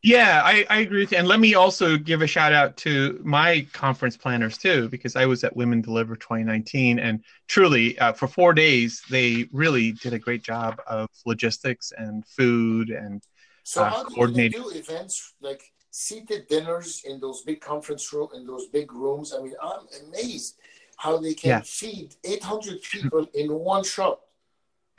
Yeah, 0.01 0.41
I, 0.45 0.65
I 0.69 0.79
agree 0.79 1.01
with 1.01 1.11
you. 1.11 1.17
And 1.17 1.27
let 1.27 1.41
me 1.41 1.55
also 1.55 1.97
give 1.97 2.21
a 2.21 2.27
shout 2.27 2.53
out 2.53 2.77
to 2.77 3.19
my 3.21 3.67
conference 3.73 4.15
planners 4.15 4.57
too, 4.57 4.87
because 4.87 5.17
I 5.17 5.25
was 5.25 5.43
at 5.43 5.53
Women 5.55 5.81
Deliver 5.81 6.15
2019. 6.15 6.99
And 6.99 7.21
truly, 7.47 7.99
uh, 7.99 8.13
for 8.13 8.27
four 8.27 8.53
days, 8.53 9.01
they 9.09 9.49
really 9.51 9.91
did 9.91 10.13
a 10.13 10.19
great 10.19 10.41
job 10.41 10.81
of 10.87 11.09
logistics 11.25 11.91
and 11.97 12.25
food 12.25 12.91
and 12.91 13.21
so 13.63 13.83
uh, 13.83 13.89
how 13.89 14.03
do 14.03 14.15
coordinating. 14.15 14.61
do 14.61 14.69
events 14.69 15.33
like 15.41 15.61
seated 15.91 16.47
dinners 16.47 17.03
in 17.05 17.19
those 17.19 17.41
big 17.43 17.61
conference 17.61 18.11
room 18.13 18.29
in 18.33 18.47
those 18.47 18.67
big 18.67 18.93
rooms? 18.93 19.33
I 19.37 19.43
mean, 19.43 19.53
I'm 19.61 19.85
amazed 20.07 20.57
how 20.99 21.17
they 21.17 21.33
can 21.33 21.49
yeah. 21.49 21.61
feed 21.61 22.13
800 22.25 22.81
people 22.81 23.25
in 23.33 23.53
one 23.53 23.85
shot. 23.85 24.19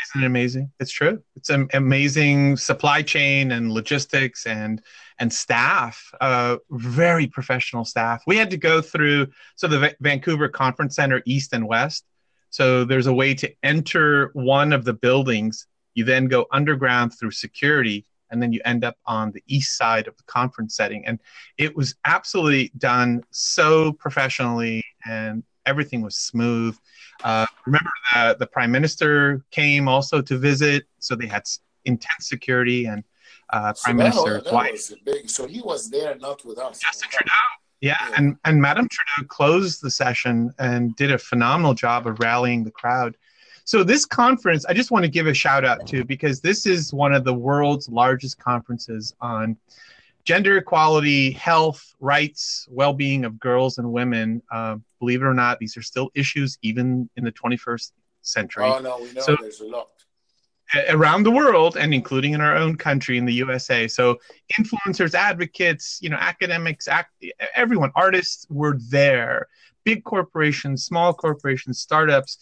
Isn't 0.02 0.22
it 0.22 0.26
amazing? 0.26 0.72
It's 0.80 0.90
true. 0.90 1.22
It's 1.36 1.50
an 1.50 1.68
amazing 1.74 2.56
supply 2.56 3.02
chain 3.02 3.52
and 3.52 3.70
logistics 3.70 4.46
and 4.46 4.82
and 5.18 5.30
staff. 5.30 6.10
Uh, 6.22 6.56
very 6.70 7.26
professional 7.26 7.84
staff. 7.84 8.22
We 8.26 8.38
had 8.38 8.50
to 8.50 8.56
go 8.56 8.80
through 8.80 9.26
so 9.56 9.68
the 9.68 9.94
Vancouver 10.00 10.48
Conference 10.48 10.96
Center 10.96 11.20
East 11.26 11.52
and 11.52 11.68
West. 11.68 12.06
So 12.48 12.84
there's 12.84 13.06
a 13.06 13.12
way 13.12 13.34
to 13.34 13.52
enter 13.62 14.30
one 14.32 14.72
of 14.72 14.86
the 14.86 14.94
buildings. 14.94 15.66
You 15.92 16.04
then 16.04 16.28
go 16.28 16.46
underground 16.50 17.12
through 17.12 17.32
security, 17.32 18.06
and 18.30 18.42
then 18.42 18.54
you 18.54 18.62
end 18.64 18.84
up 18.84 18.96
on 19.04 19.32
the 19.32 19.42
east 19.46 19.76
side 19.76 20.08
of 20.08 20.16
the 20.16 20.22
conference 20.22 20.74
setting. 20.76 21.04
And 21.04 21.18
it 21.58 21.76
was 21.76 21.94
absolutely 22.06 22.72
done 22.78 23.22
so 23.30 23.92
professionally 23.92 24.82
and 25.04 25.44
everything 25.66 26.03
was 26.03 26.16
smooth. 26.16 26.77
Uh, 27.23 27.46
remember 27.66 27.90
the 28.14 28.37
the 28.40 28.46
prime 28.46 28.70
minister 28.70 29.44
came 29.51 29.88
also 29.88 30.20
to 30.23 30.38
visit, 30.38 30.85
so 30.99 31.14
they 31.14 31.27
had 31.27 31.42
intense 31.85 32.29
security 32.29 32.87
and 32.87 33.05
uh, 33.51 33.73
prime 33.83 33.96
that, 33.96 34.14
minister's 34.14 34.44
that 34.44 34.53
wife. 34.53 34.90
big. 35.05 35.29
So 35.29 35.46
he 35.46 35.61
was 35.61 35.90
there, 35.90 36.16
not 36.16 36.44
with 36.44 36.59
us. 36.59 36.79
Justin 36.79 37.09
Trudeau. 37.11 37.33
Yeah, 37.81 37.96
Yeah. 38.09 38.14
and 38.16 38.37
and 38.44 38.61
Madame 38.61 38.88
Trudeau 38.90 39.27
closed 39.29 39.83
the 39.83 39.90
session 39.90 40.53
and 40.59 40.94
did 40.96 41.12
a 41.12 41.18
phenomenal 41.18 41.75
job 41.75 42.07
of 42.07 42.20
rallying 42.20 42.64
the 42.64 42.70
crowd. 42.70 43.16
So 43.64 43.85
this 43.85 44.05
conference, 44.05 44.64
I 44.66 44.73
just 44.73 44.90
want 44.90 45.05
to 45.05 45.11
give 45.11 45.27
a 45.27 45.35
shout 45.35 45.64
out 45.64 45.87
to 45.88 46.05
because 46.05 46.40
this 46.40 46.66
is 46.66 46.92
one 46.92 47.12
of 47.14 47.25
the 47.25 47.33
world's 47.33 47.88
largest 47.88 48.38
conferences 48.38 49.14
on 49.20 49.57
gender 50.31 50.59
equality, 50.59 51.33
health, 51.33 51.93
rights, 51.99 52.64
well-being 52.71 53.25
of 53.25 53.40
girls 53.40 53.79
and 53.79 53.93
women. 53.93 54.40
Uh, 54.53 54.77
believe 55.01 55.23
it 55.23 55.25
or 55.25 55.35
not, 55.35 55.59
these 55.59 55.77
are 55.77 55.83
still 55.83 56.09
issues 56.14 56.57
even 56.62 57.11
in 57.16 57.25
the 57.25 57.33
21st 57.33 57.90
century 58.23 58.64
Oh 58.64 58.79
no, 58.79 58.99
we 59.03 59.11
know 59.12 59.23
So- 59.23 59.37
there's 59.40 59.59
a 59.61 59.64
lot. 59.66 59.88
around 60.90 61.25
the 61.25 61.33
world 61.33 61.77
and 61.77 61.93
including 61.93 62.33
in 62.33 62.40
our 62.40 62.55
own 62.55 62.77
country 62.77 63.19
in 63.19 63.25
the 63.25 63.33
USA. 63.45 63.88
So 63.88 64.21
influencers, 64.57 65.14
advocates, 65.14 65.99
you 66.01 66.11
know, 66.11 66.16
academics, 66.33 66.87
act, 66.87 67.11
everyone, 67.57 67.90
artists 67.97 68.47
were 68.49 68.79
there. 68.88 69.49
Big 69.83 70.05
corporations, 70.05 70.85
small 70.85 71.12
corporations, 71.12 71.81
startups, 71.81 72.38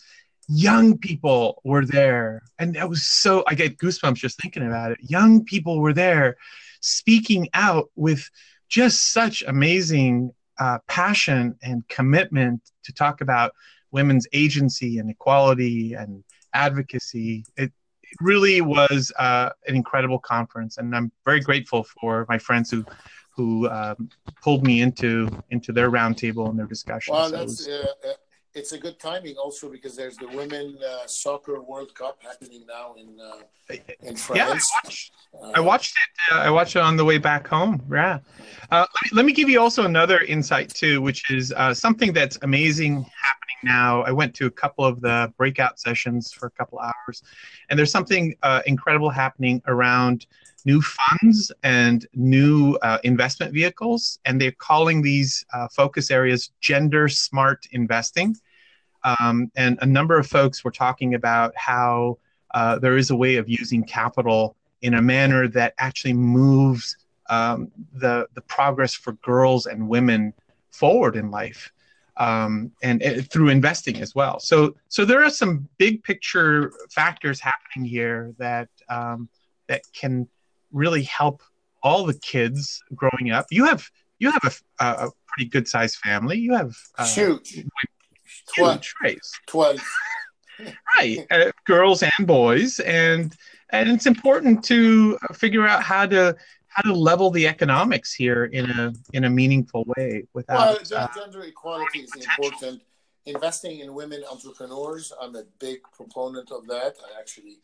young 0.47 0.99
people 0.99 1.63
were 1.65 1.87
there. 1.87 2.43
And 2.59 2.75
that 2.75 2.87
was 2.91 3.03
so 3.25 3.45
I 3.47 3.55
get 3.55 3.79
goosebumps 3.79 4.17
just 4.17 4.39
thinking 4.43 4.67
about 4.67 4.93
it. 4.93 4.99
Young 5.01 5.43
people 5.47 5.81
were 5.81 5.95
there 5.95 6.37
speaking 6.81 7.49
out 7.55 7.91
with 7.97 8.29
just 8.69 9.13
such 9.13 9.43
amazing 9.47 10.31
uh, 10.59 10.79
passion 10.87 11.57
and 11.63 11.87
commitment 11.89 12.61
to 12.85 12.93
talk 12.93 13.21
about 13.21 13.53
women's 13.91 14.27
agency 14.33 14.99
and 14.99 15.11
equality 15.11 15.95
and 15.95 16.23
advocacy. 16.53 17.45
It, 17.57 17.73
it 18.03 18.17
really 18.21 18.61
was 18.61 19.13
uh, 19.19 19.51
an 19.67 19.75
incredible 19.77 20.19
conference, 20.19 20.79
and 20.79 20.95
I'm 20.95 21.13
very 21.25 21.41
grateful 21.41 21.85
for 21.85 22.27
my 22.29 22.39
friends 22.39 22.71
who 22.71 22.85
who 23.37 23.69
um, 23.69 24.09
pulled 24.43 24.67
me 24.67 24.81
into 24.81 25.29
into 25.51 25.73
their 25.73 25.91
roundtable 25.91 26.49
and 26.51 26.59
their 26.59 26.67
discussion. 26.67 27.15
Well, 27.15 27.31
So 27.31 27.37
that's 27.37 27.47
was- 27.47 27.69
uh, 27.69 27.93
uh, 28.09 28.13
it's 28.55 28.73
a 28.73 28.79
good 28.79 28.99
timing 28.99 29.37
also 29.37 29.71
because 29.71 29.95
there's 29.95 30.17
the 30.17 30.29
women 30.29 30.79
uh, 30.85 31.07
soccer 31.07 31.61
World 31.61 31.95
Cup 31.95 32.19
happening 32.23 32.65
now 32.67 32.95
in 32.99 33.19
uh, 33.21 33.75
in 34.03 34.17
yeah, 34.35 34.45
I 34.45 34.49
France. 34.49 34.71
watched, 34.85 35.13
Uh, 35.35 35.53
I 35.55 35.61
watched 35.61 35.95
it. 35.95 36.35
Uh, 36.35 36.41
I 36.41 36.51
watched 36.51 36.75
it 36.77 36.83
on 36.83 36.97
the 36.97 37.05
way 37.05 37.19
back 37.19 37.47
home. 37.47 37.83
Yeah. 37.93 38.19
Uh, 38.71 38.87
let, 38.95 39.05
me, 39.05 39.11
let 39.13 39.25
me 39.27 39.33
give 39.33 39.49
you 39.49 39.61
also 39.61 39.85
another 39.85 40.21
insight 40.21 40.71
too, 40.73 41.03
which 41.03 41.31
is 41.31 41.53
uh, 41.53 41.75
something 41.75 42.13
that's 42.13 42.39
amazing 42.43 42.95
happening 42.95 43.59
now. 43.65 44.03
I 44.03 44.13
went 44.13 44.35
to 44.37 44.47
a 44.47 44.51
couple 44.51 44.85
of 44.85 45.01
the 45.01 45.33
breakout 45.37 45.79
sessions 45.79 46.33
for 46.33 46.47
a 46.47 46.51
couple 46.51 46.79
hours, 46.79 47.23
and 47.69 47.79
there's 47.79 47.93
something 47.93 48.35
uh, 48.43 48.63
incredible 48.67 49.11
happening 49.11 49.61
around 49.67 50.27
new 50.69 50.83
funds 50.83 51.51
and 51.63 52.07
new 52.15 52.77
uh, 52.83 52.99
investment 53.03 53.51
vehicles, 53.55 54.19
and 54.27 54.39
they're 54.39 54.61
calling 54.71 55.01
these 55.01 55.31
uh, 55.55 55.67
focus 55.81 56.11
areas 56.11 56.51
gender 56.61 57.09
smart 57.09 57.67
investing. 57.73 58.37
Um, 59.03 59.51
and 59.57 59.79
a 59.81 59.87
number 59.87 60.19
of 60.19 60.27
folks 60.27 60.63
were 60.65 60.77
talking 60.85 61.15
about 61.15 61.51
how 61.57 62.19
uh, 62.59 62.79
there 62.79 62.99
is 62.99 63.09
a 63.11 63.17
way 63.17 63.37
of 63.37 63.49
using 63.49 63.83
capital 63.83 64.57
in 64.83 64.95
a 64.95 65.03
manner 65.03 65.49
that 65.49 65.73
actually 65.79 66.13
moves 66.13 66.85
um, 67.31 67.71
the 67.95 68.27
the 68.37 68.45
progress 68.57 68.93
for 68.95 69.13
girls 69.31 69.67
and 69.67 69.89
women 69.97 70.33
forward 70.71 71.15
in 71.17 71.31
life, 71.31 71.73
um, 72.17 72.71
and, 72.83 73.03
and 73.03 73.31
through 73.31 73.49
investing 73.49 73.97
as 74.05 74.15
well. 74.15 74.39
So 74.39 74.75
so 74.89 75.05
there 75.05 75.23
are 75.27 75.31
some 75.31 75.69
big 75.79 76.03
picture 76.03 76.73
factors 76.91 77.39
happening 77.41 77.85
here 77.97 78.35
that 78.39 78.69
um, 78.89 79.29
that 79.69 79.83
can 79.93 80.29
really 80.73 81.03
help 81.03 81.43
all 81.83 82.05
the 82.05 82.19
kids 82.19 82.83
growing 82.95 83.31
up. 83.31 83.47
You 83.51 83.65
have 83.67 83.89
you 84.19 84.31
have 84.31 84.43
a, 84.45 84.85
a, 84.85 85.07
a 85.07 85.11
pretty 85.27 85.49
good 85.49 85.69
sized 85.69 85.97
family. 85.97 86.39
You 86.39 86.55
have 86.55 86.75
uh, 86.97 87.07
huge. 87.07 87.65
Huge 88.55 88.95
race 89.03 89.33
twelve. 89.47 89.81
right 90.97 91.27
uh, 91.31 91.51
girls 91.67 92.03
and 92.03 92.27
boys 92.27 92.81
and 92.81 93.35
and 93.71 93.89
it's 93.91 94.07
important 94.07 94.65
to 94.65 95.17
figure 95.33 95.67
out 95.67 95.83
how 95.83 96.05
to 96.07 96.35
how 96.69 96.83
to 96.83 96.93
level 96.93 97.31
the 97.31 97.47
economics 97.47 98.13
here 98.13 98.47
in 98.47 98.71
a 98.71 98.93
in 99.13 99.25
a 99.25 99.31
meaningful 99.31 99.85
way 99.97 100.25
Well, 100.33 100.77
without 100.79 100.85
gen- 100.85 100.99
uh, 100.99 101.09
gender 101.15 101.43
equality 101.43 102.01
is 102.01 102.13
important. 102.15 102.83
Investing 103.27 103.81
in 103.81 103.93
women 103.93 104.23
entrepreneurs, 104.31 105.13
I'm 105.21 105.37
a 105.37 105.45
big 105.59 105.81
proponent 105.93 106.51
of 106.51 106.67
that. 106.69 106.95
I 107.05 107.21
actually, 107.21 107.59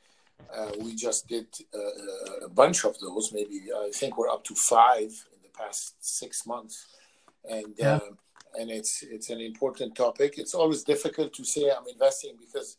uh, 0.55 0.71
we 0.81 0.95
just 0.95 1.27
did 1.29 1.47
uh, 1.75 2.45
a 2.47 2.49
bunch 2.49 2.85
of 2.85 2.99
those. 3.01 3.33
Maybe 3.33 3.61
I 3.75 3.91
think 3.93 4.17
we're 4.17 4.31
up 4.31 4.45
to 4.45 4.55
five 4.55 5.11
in 5.35 5.39
the 5.43 5.49
past 5.57 5.95
six 6.01 6.47
months, 6.47 6.87
and 7.49 7.75
Yeah. 7.79 7.97
um, 7.97 8.19
and 8.59 8.71
it's 8.71 9.03
it's 9.03 9.31
an 9.31 9.41
important 9.41 9.95
topic. 9.97 10.39
It's 10.39 10.55
always 10.55 10.85
difficult 10.85 11.33
to 11.35 11.45
say 11.45 11.71
I'm 11.71 11.89
investing 11.89 12.37
because 12.45 12.79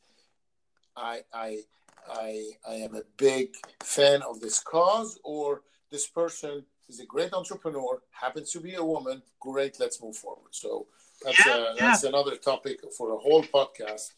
I 0.96 1.22
I 1.34 1.64
I 2.08 2.52
I 2.68 2.76
am 2.76 2.96
a 2.96 3.04
big 3.18 3.48
fan 3.84 4.22
of 4.22 4.40
this 4.40 4.60
cause 4.60 5.20
or 5.24 5.62
this 5.92 6.08
person 6.08 6.66
is 6.88 7.00
a 7.00 7.06
great 7.06 7.34
entrepreneur, 7.34 8.02
happens 8.12 8.52
to 8.52 8.60
be 8.60 8.76
a 8.76 8.84
woman. 8.84 9.22
Great, 9.40 9.80
let's 9.80 10.02
move 10.02 10.16
forward. 10.16 10.52
So 10.52 10.88
that's 11.24 11.46
Yeah, 11.46 11.54
uh, 11.54 11.76
that's 11.80 12.04
another 12.04 12.36
topic 12.38 12.78
for 12.98 13.08
a 13.14 13.18
whole 13.18 13.44
podcast. 13.44 14.14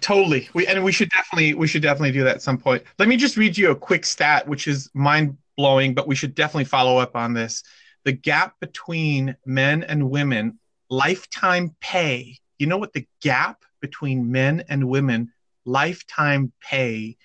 Totally 0.00 0.48
we 0.54 0.66
and 0.66 0.82
we 0.82 0.90
should 0.92 1.10
definitely 1.10 1.54
we 1.54 1.66
should 1.66 1.82
definitely 1.82 2.10
do 2.12 2.24
that 2.24 2.36
at 2.36 2.42
some 2.42 2.58
point 2.58 2.82
let 2.98 3.08
me 3.08 3.16
just 3.16 3.36
read 3.36 3.56
you 3.56 3.70
a 3.70 3.76
quick 3.76 4.04
stat 4.04 4.46
which 4.48 4.66
is 4.66 4.90
mind 4.94 5.36
blowing 5.56 5.94
but 5.94 6.08
we 6.08 6.14
should 6.14 6.34
definitely 6.34 6.64
follow 6.64 6.98
up 6.98 7.14
on 7.14 7.32
this 7.34 7.62
the 8.04 8.12
gap 8.12 8.54
between 8.60 9.36
men 9.46 9.82
and 9.84 10.10
women 10.10 10.58
lifetime 10.90 11.74
pay 11.80 12.36
you 12.58 12.66
know 12.66 12.76
what 12.78 12.92
the 12.92 13.06
gap 13.22 13.64
between 13.80 14.30
men 14.32 14.64
and 14.68 14.88
women 14.88 15.32
lifetime 15.64 16.52
pay 16.60 17.16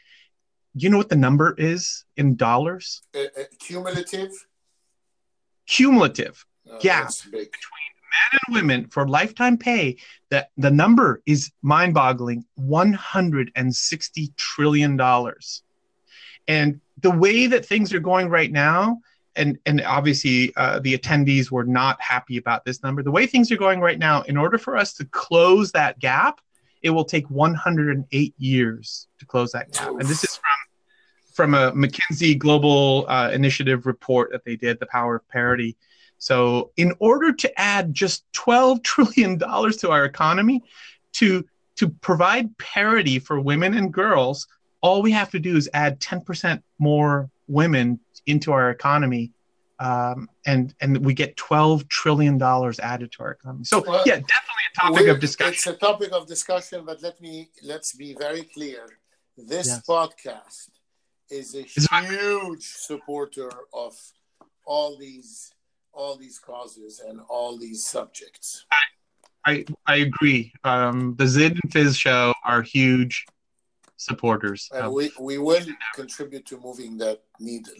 you 0.75 0.89
know 0.89 0.97
what 0.97 1.09
the 1.09 1.15
number 1.15 1.55
is 1.57 2.05
in 2.17 2.35
dollars 2.35 3.01
Uh, 3.15 3.21
uh, 3.37 3.43
cumulative. 3.59 4.31
cumulative 5.65 6.45
Uh, 6.69 6.77
Yeah. 6.81 7.01
that's 7.01 7.25
big. 7.25 7.49
Men 8.11 8.39
and 8.45 8.55
women 8.55 8.87
for 8.89 9.07
lifetime 9.07 9.57
pay 9.57 9.97
that 10.29 10.51
the 10.57 10.71
number 10.71 11.21
is 11.25 11.51
mind-boggling 11.61 12.45
160 12.55 14.33
trillion 14.35 14.97
dollars. 14.97 15.63
And 16.47 16.81
the 17.01 17.11
way 17.11 17.47
that 17.47 17.65
things 17.65 17.93
are 17.93 17.99
going 17.99 18.29
right 18.29 18.51
now 18.51 18.99
and 19.35 19.57
and 19.65 19.81
obviously 19.81 20.51
uh, 20.55 20.79
the 20.79 20.97
attendees 20.97 21.51
were 21.51 21.63
not 21.63 22.01
happy 22.01 22.37
about 22.37 22.65
this 22.65 22.81
number 22.81 23.03
the 23.03 23.11
way 23.11 23.27
things 23.27 23.51
are 23.51 23.57
going 23.57 23.79
right 23.79 23.99
now 23.99 24.23
in 24.23 24.35
order 24.35 24.57
for 24.57 24.75
us 24.75 24.93
to 24.95 25.05
close 25.05 25.71
that 25.71 25.99
gap 25.99 26.41
it 26.81 26.89
will 26.89 27.05
take 27.05 27.29
108 27.29 28.33
years 28.37 29.07
to 29.19 29.25
close 29.25 29.51
that 29.51 29.71
gap. 29.71 29.89
And 29.89 30.01
this 30.01 30.23
is 30.23 30.35
from 30.35 30.43
from 31.33 31.53
a 31.53 31.71
mckinsey 31.71 32.37
global 32.37 33.05
uh, 33.07 33.29
initiative 33.31 33.85
report 33.85 34.31
that 34.31 34.43
they 34.43 34.57
did 34.57 34.77
the 34.79 34.85
power 34.87 35.15
of 35.15 35.29
parity 35.29 35.77
so, 36.19 36.71
in 36.75 36.93
order 36.99 37.31
to 37.33 37.59
add 37.59 37.93
just 37.93 38.25
$12 38.33 38.83
trillion 38.83 39.39
to 39.39 39.89
our 39.89 40.05
economy 40.05 40.63
to, 41.13 41.45
to 41.77 41.89
provide 41.89 42.55
parity 42.57 43.19
for 43.19 43.39
women 43.39 43.73
and 43.73 43.91
girls, 43.91 44.45
all 44.81 45.01
we 45.01 45.11
have 45.11 45.31
to 45.31 45.39
do 45.39 45.55
is 45.55 45.69
add 45.73 45.99
10% 45.99 46.61
more 46.77 47.29
women 47.47 47.99
into 48.27 48.51
our 48.51 48.69
economy. 48.69 49.31
Um, 49.79 50.29
and, 50.45 50.75
and 50.81 51.05
we 51.05 51.13
get 51.13 51.37
$12 51.37 51.87
trillion 51.87 52.41
added 52.41 53.13
to 53.13 53.23
our 53.23 53.31
economy. 53.31 53.63
So, 53.63 53.81
Well, 53.87 54.03
yeah, 54.05 54.15
definitely 54.15 54.65
a 54.75 54.79
topic 54.79 55.07
of 55.07 55.19
discussion. 55.21 55.53
It's 55.53 55.67
a 55.67 55.73
topic 55.73 56.11
of 56.11 56.27
discussion, 56.27 56.83
but 56.85 57.01
let 57.01 57.21
me 57.21 57.49
let's 57.63 57.93
be 57.95 58.13
very 58.13 58.43
clear. 58.43 58.85
This 59.37 59.67
Yes. 59.67 59.85
podcast 59.87 60.69
is 61.29 61.55
a 61.55 61.61
It's 61.61 61.87
huge 61.87 62.63
supporter 62.63 63.49
of 63.73 63.97
all 64.65 64.97
these 64.97 65.53
all 65.93 66.15
these 66.15 66.39
causes 66.39 67.01
and 67.07 67.19
all 67.29 67.57
these 67.57 67.85
subjects. 67.85 68.65
I, 69.45 69.65
I 69.87 69.95
agree. 69.97 70.53
Um, 70.63 71.15
the 71.17 71.27
Zid 71.27 71.57
and 71.63 71.71
Fizz 71.71 71.97
show 71.97 72.33
are 72.45 72.61
huge 72.61 73.25
supporters. 73.97 74.69
and 74.73 74.87
of- 74.87 74.93
we, 74.93 75.11
we 75.19 75.37
will 75.37 75.65
contribute 75.95 76.45
to 76.45 76.59
moving 76.59 76.97
that 76.97 77.21
needle 77.39 77.73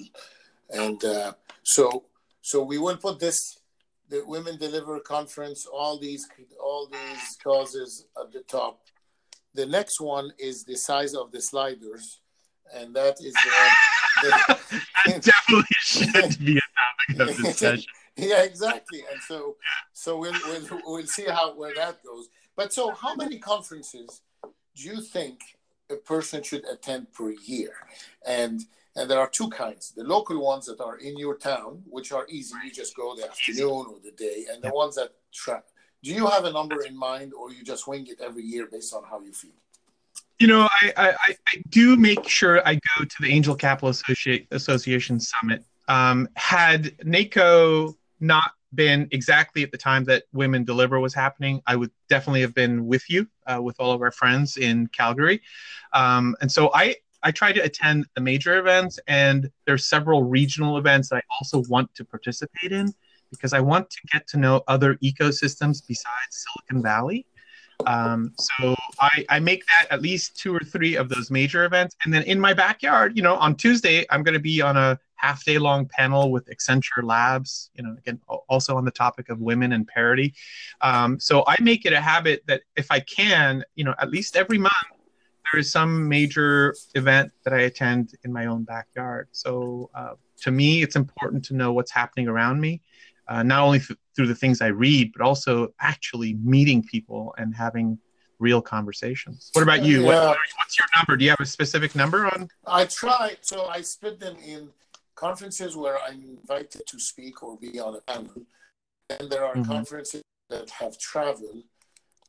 and 0.70 1.04
uh, 1.06 1.32
so 1.64 2.04
so 2.42 2.62
we 2.62 2.78
will 2.78 2.98
put 2.98 3.20
this 3.20 3.60
the 4.10 4.22
women 4.26 4.58
deliver 4.58 5.00
conference 5.00 5.66
all 5.66 5.98
these 5.98 6.28
all 6.62 6.88
these 6.92 7.38
causes 7.42 8.06
at 8.20 8.32
the 8.34 8.42
top 8.42 8.82
the 9.54 9.66
next 9.66 10.02
one 10.02 10.30
is 10.38 10.64
the 10.66 10.76
size 10.76 11.14
of 11.14 11.32
the 11.32 11.42
sliders 11.42 12.20
and 12.76 12.94
that 12.94 13.16
is 13.22 13.34
the, 13.34 14.30
that 15.06 15.22
definitely 15.22 15.76
should 15.80 16.46
be 16.46 16.58
a 16.58 17.16
topic 17.18 17.30
of 17.30 17.38
discussion. 17.44 17.92
Yeah, 18.20 18.44
exactly. 18.44 19.04
And 19.12 19.22
so, 19.22 19.56
so 19.94 20.18
we'll 20.18 20.34
we'll, 20.46 20.82
we'll 20.86 21.08
see 21.08 21.26
how 21.26 21.56
where 21.56 21.74
that 21.76 22.04
goes. 22.04 22.28
But 22.56 22.74
so, 22.74 22.92
how 22.92 23.16
many 23.16 23.40
conferences 23.40 24.22
do 24.76 24.84
you 24.84 25.02
think 25.02 25.40
a 25.90 25.96
person 25.96 26.44
should 26.44 26.66
attend 26.66 27.14
per 27.14 27.32
year? 27.32 27.72
And 28.26 28.62
and 28.96 29.10
there 29.10 29.20
are 29.20 29.30
two 29.30 29.50
kinds: 29.50 29.94
the 29.96 30.04
local 30.04 30.44
ones 30.44 30.66
that 30.66 30.82
are 30.82 30.98
in 30.98 31.18
your 31.18 31.38
town, 31.38 31.84
which 31.90 32.12
are 32.12 32.26
easy, 32.30 32.56
you 32.64 32.72
just 32.72 32.96
go 32.96 33.16
the 33.16 33.28
afternoon 33.28 33.86
or 33.90 33.98
the 34.04 34.12
day, 34.12 34.46
and 34.52 34.62
the 34.62 34.72
ones 34.72 34.96
that 34.96 35.12
track. 35.34 35.64
Do 36.04 36.12
you 36.12 36.28
have 36.28 36.46
a 36.46 36.52
number 36.52 36.84
in 36.86 36.98
mind, 36.98 37.34
or 37.34 37.52
you 37.52 37.64
just 37.64 37.88
wing 37.88 38.08
it 38.08 38.22
every 38.22 38.44
year 38.44 38.68
based 38.72 38.94
on 38.94 39.04
how 39.04 39.20
you 39.22 39.34
feel? 39.34 39.52
You 40.40 40.48
know, 40.48 40.70
I, 40.82 40.94
I, 40.96 41.36
I 41.48 41.64
do 41.68 41.98
make 41.98 42.28
sure 42.28 42.66
I 42.66 42.76
go 42.76 43.04
to 43.04 43.16
the 43.20 43.28
Angel 43.28 43.56
Capital 43.56 43.90
Associate, 43.90 44.48
Association 44.52 45.20
Summit. 45.20 45.66
Um, 45.90 46.30
had 46.36 46.96
NACO 47.04 47.98
not 48.20 48.52
been 48.74 49.08
exactly 49.12 49.64
at 49.64 49.72
the 49.72 49.78
time 49.78 50.04
that 50.06 50.24
Women 50.32 50.64
Deliver 50.64 51.00
was 51.00 51.14
happening, 51.14 51.62
I 51.66 51.76
would 51.76 51.92
definitely 52.10 52.42
have 52.42 52.54
been 52.54 52.86
with 52.86 53.10
you, 53.10 53.28
uh, 53.48 53.62
with 53.62 53.80
all 53.80 53.92
of 53.92 54.02
our 54.02 54.12
friends 54.12 54.58
in 54.58 54.88
Calgary. 54.88 55.42
Um, 55.94 56.36
and 56.42 56.52
so 56.52 56.70
I, 56.74 56.96
I 57.24 57.32
try 57.32 57.52
to 57.52 57.60
attend 57.62 58.06
the 58.16 58.22
major 58.22 58.60
events, 58.60 59.00
and 59.08 59.50
there's 59.66 59.86
several 59.86 60.24
regional 60.24 60.78
events 60.78 61.10
that 61.10 61.18
I 61.18 61.22
also 61.32 61.64
want 61.70 61.94
to 61.96 62.06
participate 62.06 62.72
in 62.72 62.94
because 63.32 63.54
I 63.54 63.60
want 63.60 63.90
to 63.90 63.98
get 64.12 64.28
to 64.30 64.38
know 64.38 64.64
other 64.68 64.96
ecosystems 64.96 65.86
besides 65.86 66.32
Silicon 66.32 66.82
Valley. 66.82 67.26
Um, 67.86 68.34
so 68.38 68.76
I, 69.00 69.26
I 69.30 69.40
make 69.40 69.64
that 69.66 69.88
at 69.92 70.02
least 70.02 70.38
two 70.38 70.54
or 70.54 70.60
three 70.60 70.96
of 70.96 71.10
those 71.10 71.32
major 71.32 71.66
events. 71.66 71.96
And 72.04 72.14
then 72.14 72.24
in 72.24 72.40
my 72.40 72.54
backyard, 72.54 73.16
you 73.16 73.24
know, 73.24 73.36
on 73.36 73.56
Tuesday, 73.56 74.06
I'm 74.10 74.24
going 74.24 74.34
to 74.34 74.40
be 74.40 74.62
on 74.62 74.76
a 74.78 75.00
half 75.16 75.44
day 75.44 75.58
long 75.58 75.86
panel 75.86 76.32
with 76.32 76.50
Accenture 76.50 77.04
Labs, 77.04 77.72
you 77.76 77.84
know, 77.84 77.96
again, 77.98 78.20
also 78.48 78.76
on 78.76 78.86
the 78.86 78.92
topic 78.92 79.30
of 79.30 79.40
women 79.40 79.74
and 79.74 79.88
parity. 79.88 80.34
Um, 80.82 81.20
so 81.20 81.44
I 81.48 81.56
make 81.62 81.86
it 81.86 81.94
a 81.94 82.02
habit 82.02 82.44
that 82.48 82.62
if 82.76 82.88
I 82.92 83.00
can, 83.00 83.64
you 83.76 83.84
know, 83.84 83.96
at 84.00 84.10
least 84.10 84.36
every 84.36 84.58
month, 84.58 84.74
there 85.52 85.60
is 85.60 85.72
some 85.72 86.08
major 86.08 86.76
event 86.96 87.32
that 87.44 87.54
I 87.54 87.62
attend 87.62 88.14
in 88.24 88.32
my 88.32 88.46
own 88.46 88.64
backyard. 88.64 89.30
So 89.32 89.90
uh, 89.96 90.14
to 90.42 90.52
me, 90.52 90.84
it's 90.84 90.96
important 90.96 91.44
to 91.46 91.56
know 91.56 91.74
what's 91.74 91.92
happening 91.92 92.28
around 92.28 92.62
me 92.62 92.82
uh, 93.30 93.44
not 93.44 93.62
only 93.62 93.80
th- 93.80 93.98
through 94.20 94.28
the 94.28 94.36
things 94.36 94.60
I 94.60 94.68
read, 94.68 95.14
but 95.16 95.24
also 95.24 95.74
actually 95.80 96.34
meeting 96.44 96.84
people 96.84 97.34
and 97.38 97.56
having 97.56 97.98
real 98.38 98.62
conversations. 98.62 99.50
What 99.54 99.62
about 99.62 99.82
you? 99.82 100.02
Yeah. 100.02 100.08
What, 100.08 100.38
what's 100.58 100.78
your 100.78 100.90
number? 100.98 101.16
Do 101.16 101.24
you 101.24 101.30
have 101.30 101.40
a 101.40 101.46
specific 101.46 101.96
number 101.96 102.26
on? 102.26 102.50
I 102.68 102.84
try. 102.84 103.38
So 103.40 103.68
I 103.68 103.80
split 103.80 104.20
them 104.20 104.36
in 104.46 104.72
conferences 105.16 105.78
where 105.78 106.00
I'm 106.00 106.22
invited 106.22 106.82
to 106.86 107.00
speak 107.00 107.42
or 107.44 107.58
be 107.58 107.80
on 107.80 107.96
a 107.96 108.02
panel. 108.02 108.42
And 109.10 109.30
there 109.30 109.46
are 109.46 109.56
mm-hmm. 109.56 109.72
conferences 109.72 110.22
that 110.50 110.70
have 110.72 110.98
travel. 110.98 111.64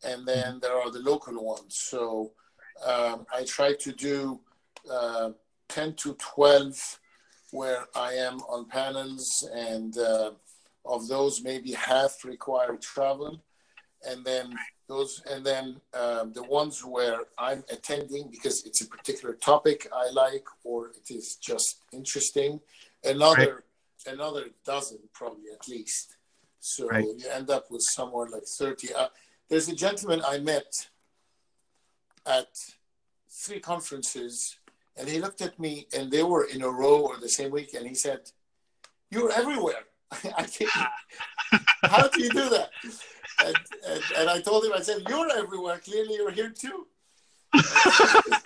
And 0.05 0.25
then 0.25 0.61
there 0.63 0.77
are 0.81 0.93
the 0.93 1.01
local 1.01 1.45
ones. 1.45 1.75
So 1.75 2.35
um, 2.87 3.27
I 3.35 3.43
try 3.43 3.75
to 3.81 3.91
do 3.91 4.39
uh, 4.89 5.31
10 5.71 5.95
to 5.95 6.15
12 6.21 7.01
where 7.51 7.87
I 7.97 8.13
am 8.13 8.43
on 8.43 8.69
panels 8.69 9.45
and 9.53 9.99
uh, 9.99 10.31
of 10.85 11.09
those, 11.09 11.43
maybe 11.43 11.73
half 11.73 12.25
require 12.25 12.77
travel, 12.77 13.43
and 14.07 14.25
then 14.25 14.55
those, 14.89 15.23
and 15.31 15.45
then 15.45 15.81
um, 15.95 16.33
the 16.33 16.43
ones 16.43 16.85
where 16.85 17.21
I'm 17.39 17.63
attending 17.71 18.29
because 18.31 18.67
it's 18.67 18.81
a 18.81 18.87
particular 18.87 19.35
topic 19.35 19.87
I 19.95 20.11
like 20.11 20.45
or 20.65 20.89
it 20.89 21.15
is 21.15 21.37
just 21.37 21.85
interesting. 21.93 22.61
Another, 23.05 23.65
right. 24.07 24.15
another 24.15 24.47
dozen 24.65 24.99
probably 25.13 25.51
at 25.53 25.69
least. 25.69 26.17
So 26.61 26.89
right. 26.89 27.05
you 27.05 27.19
end 27.33 27.51
up 27.51 27.71
with 27.71 27.83
somewhere 27.83 28.29
like 28.29 28.45
thirty. 28.45 28.93
Uh, 28.93 29.09
there's 29.49 29.69
a 29.69 29.75
gentleman 29.75 30.23
I 30.27 30.39
met 30.39 30.89
at 32.27 32.49
three 33.31 33.61
conferences, 33.61 34.59
and 34.97 35.09
he 35.09 35.21
looked 35.21 35.41
at 35.41 35.59
me, 35.59 35.87
and 35.97 36.11
they 36.11 36.23
were 36.23 36.45
in 36.45 36.63
a 36.63 36.69
row 36.69 37.01
or 37.01 37.17
the 37.19 37.29
same 37.29 37.51
week, 37.51 37.75
and 37.75 37.87
he 37.87 37.95
said, 37.95 38.31
"You're 39.11 39.33
everywhere." 39.33 39.85
I 40.37 40.47
how 41.85 42.09
do 42.09 42.23
you 42.23 42.31
do 42.31 42.49
that? 42.51 42.71
And, 43.45 43.57
and, 43.89 44.03
and, 44.19 44.31
I 44.31 44.41
told 44.41 44.65
him, 44.65 44.73
I 44.75 44.81
said, 44.81 45.03
you're 45.09 45.31
everywhere. 45.31 45.79
Clearly, 45.79 46.15
you're 46.15 46.31
here 46.31 46.51
too. 46.51 46.87
right, 47.55 48.43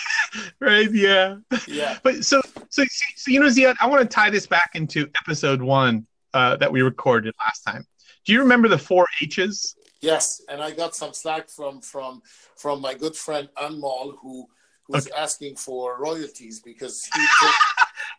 right, 0.60 0.92
yeah, 0.92 1.36
yeah. 1.66 1.98
But 2.02 2.24
so, 2.24 2.40
so, 2.68 2.84
so 3.16 3.30
you 3.30 3.40
know, 3.40 3.46
Ziad, 3.46 3.74
I 3.80 3.86
want 3.86 4.02
to 4.02 4.14
tie 4.14 4.30
this 4.30 4.46
back 4.46 4.70
into 4.74 5.08
episode 5.22 5.60
one 5.60 6.06
uh, 6.34 6.56
that 6.56 6.70
we 6.70 6.82
recorded 6.82 7.34
last 7.40 7.62
time. 7.62 7.84
Do 8.24 8.32
you 8.32 8.40
remember 8.40 8.68
the 8.68 8.78
four 8.78 9.06
H's? 9.22 9.74
Yes, 10.00 10.40
and 10.48 10.62
I 10.62 10.70
got 10.70 10.94
some 10.94 11.12
slack 11.12 11.48
from 11.48 11.80
from 11.80 12.22
from 12.56 12.80
my 12.80 12.94
good 12.94 13.16
friend 13.16 13.48
Anmol, 13.56 14.16
who 14.20 14.46
was 14.88 15.06
okay. 15.06 15.16
asking 15.18 15.56
for 15.56 16.00
royalties 16.00 16.60
because 16.60 17.04
he 17.04 17.20
took, 17.40 17.54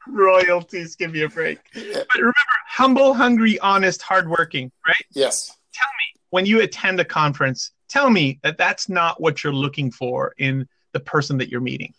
royalties. 0.08 0.96
Give 0.96 1.12
me 1.12 1.22
a 1.22 1.30
break. 1.30 1.60
Yeah. 1.74 2.04
But 2.08 2.18
remember, 2.18 2.59
humble, 2.80 3.14
hungry, 3.14 3.60
honest, 3.60 4.02
hardworking, 4.02 4.72
right? 4.88 5.06
Yes. 5.12 5.58
Tell 5.74 5.88
me 5.88 6.22
when 6.30 6.46
you 6.46 6.62
attend 6.62 7.00
a 7.00 7.06
conference. 7.06 7.72
Tell 7.90 8.10
me 8.10 8.40
that 8.44 8.58
that's 8.58 8.88
not 8.88 9.20
what 9.20 9.44
you're 9.44 9.54
looking 9.54 9.92
for 9.92 10.34
in 10.38 10.68
the 10.94 11.00
person 11.00 11.38
that 11.40 11.50
you're 11.50 11.62
meeting. 11.62 11.94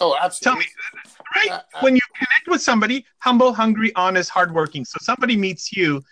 Oh, 0.00 0.16
absolutely. 0.20 0.64
Tell 0.64 1.44
me, 1.44 1.50
right? 1.50 1.60
When 1.80 1.94
you 1.96 2.02
connect 2.14 2.48
with 2.48 2.62
somebody, 2.62 3.04
humble, 3.18 3.52
hungry, 3.52 3.92
honest, 3.94 4.30
hardworking. 4.30 4.84
So 4.84 4.98
somebody 5.00 5.36
meets 5.36 5.76
you. 5.76 6.02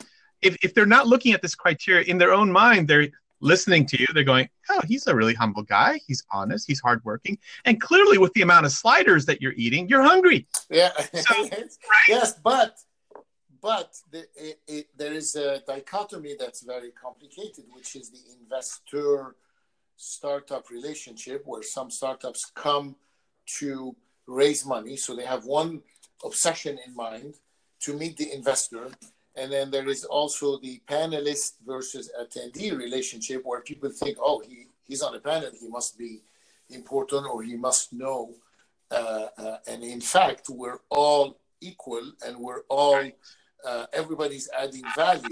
If, 0.43 0.57
if 0.63 0.75
they're 0.75 0.87
not 0.87 1.07
looking 1.07 1.33
at 1.33 1.43
this 1.43 1.55
criteria 1.55 2.03
in 2.05 2.19
their 2.19 2.33
own 2.33 2.51
mind, 2.51 2.89
they're 2.89 3.09
listening 3.41 3.87
to 3.87 4.01
you, 4.01 4.07
they're 4.15 4.25
going, 4.25 4.49
"Oh, 4.71 4.81
he's 4.87 5.07
a 5.07 5.15
really 5.15 5.35
humble 5.35 5.63
guy. 5.63 6.01
He's 6.07 6.23
honest. 6.33 6.67
He's 6.67 6.81
hardworking." 6.81 7.39
And 7.65 7.81
clearly, 7.81 8.19
with 8.19 8.33
the 8.35 8.43
amount 8.43 8.67
of 8.67 8.73
sliders 8.73 9.27
that 9.27 9.43
you're 9.43 9.55
eating, 9.57 9.89
you're 9.89 10.03
hungry. 10.03 10.47
Yeah. 10.71 10.93
So, 11.15 11.43
right? 11.51 11.71
Yes, 12.09 12.39
but 12.43 12.77
but 13.63 13.97
the, 14.11 14.27
it, 14.37 14.61
it, 14.67 14.87
there 14.97 15.13
is 15.13 15.37
a 15.37 15.61
dichotomy 15.67 16.35
that's 16.39 16.63
very 16.63 16.91
complicated, 16.91 17.65
which 17.73 17.97
is 17.97 18.11
the 18.11 18.21
investor 18.41 19.37
startup 19.97 20.71
relationship, 20.71 21.43
where 21.45 21.63
some 21.63 21.91
startups 21.91 22.51
come 22.55 22.97
to 23.59 23.95
raise 24.27 24.65
money, 24.65 24.97
so 24.97 25.15
they 25.15 25.25
have 25.25 25.45
one 25.45 25.83
obsession 26.25 26.79
in 26.87 26.95
mind 26.95 27.35
to 27.81 27.95
meet 27.95 28.17
the 28.17 28.33
investor 28.33 28.91
and 29.37 29.53
then 29.53 29.71
there 29.71 29.89
is 29.89 30.05
also 30.05 30.59
the 30.59 30.81
panelist 30.89 31.55
versus 31.67 32.11
attendee 32.21 32.77
relationship 32.77 33.43
where 33.45 33.61
people 33.61 33.91
think, 33.91 34.19
oh, 34.21 34.43
he, 34.47 34.67
he's 34.85 35.03
on 35.03 35.15
a 35.15 35.21
panel, 35.21 35.51
he 35.59 35.69
must 35.69 35.97
be 35.97 36.23
important 36.69 37.27
or 37.27 37.43
he 37.43 37.57
must 37.57 37.93
know. 37.93 38.35
Uh, 38.91 39.27
uh, 39.39 39.57
and 39.69 39.85
in 39.85 40.01
fact, 40.01 40.49
we're 40.49 40.81
all 40.91 41.39
equal 41.61 42.13
and 42.27 42.37
we're 42.37 42.63
all, 42.69 43.09
uh, 43.65 43.87
everybody's 43.93 44.49
adding 44.59 44.83
value. 44.97 45.29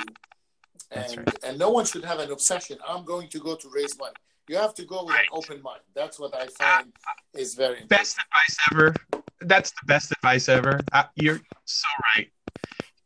And, 0.91 1.19
right. 1.19 1.38
and 1.45 1.59
no 1.59 1.71
one 1.71 1.85
should 1.85 2.05
have 2.05 2.19
an 2.19 2.31
obsession. 2.31 2.79
I'm 2.87 3.05
going 3.05 3.29
to 3.29 3.38
go 3.38 3.57
to 3.57 3.69
raise 3.75 3.99
money. 3.99 4.14
You 4.49 4.57
have 4.57 4.75
to 4.75 4.85
go 4.85 5.05
with 5.05 5.14
right. 5.14 5.25
an 5.25 5.29
open 5.33 5.62
mind. 5.62 5.81
That's 5.95 6.19
what 6.19 6.35
I 6.35 6.47
find 6.47 6.93
is 7.35 7.55
very. 7.55 7.85
Best 7.85 8.17
advice 8.17 8.57
ever. 8.73 8.95
That's 9.43 9.71
the 9.71 9.87
best 9.87 10.11
advice 10.12 10.49
ever. 10.49 10.81
Uh, 10.93 11.05
you're 11.17 11.41
so 11.67 11.88
right 12.17 12.31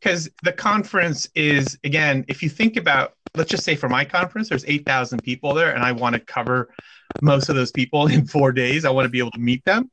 because 0.03 0.29
the 0.43 0.51
conference 0.51 1.29
is 1.33 1.77
again 1.83 2.25
if 2.27 2.43
you 2.43 2.49
think 2.49 2.75
about 2.75 3.13
let's 3.35 3.49
just 3.49 3.63
say 3.63 3.75
for 3.75 3.87
my 3.87 4.03
conference 4.03 4.49
there's 4.49 4.65
8000 4.65 5.23
people 5.23 5.53
there 5.53 5.73
and 5.73 5.83
i 5.83 5.91
want 5.91 6.13
to 6.13 6.19
cover 6.19 6.69
most 7.21 7.49
of 7.49 7.55
those 7.55 7.71
people 7.71 8.07
in 8.15 8.25
four 8.25 8.51
days 8.51 8.85
i 8.85 8.89
want 8.89 9.05
to 9.05 9.09
be 9.09 9.19
able 9.19 9.31
to 9.31 9.39
meet 9.39 9.63
them 9.65 9.89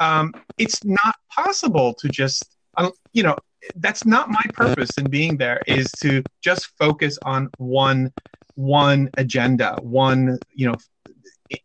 um, 0.00 0.32
it's 0.58 0.84
not 0.84 1.16
possible 1.30 1.94
to 1.94 2.08
just 2.08 2.56
um, 2.76 2.92
you 3.12 3.22
know 3.22 3.36
that's 3.76 4.04
not 4.04 4.30
my 4.30 4.42
purpose 4.52 4.98
in 4.98 5.10
being 5.10 5.36
there 5.36 5.62
is 5.66 5.94
to 5.98 6.24
just 6.40 6.66
focus 6.78 7.18
on 7.24 7.48
one 7.56 8.12
one 8.54 9.10
agenda 9.16 9.76
one 9.80 10.38
you 10.52 10.66
know 10.66 10.78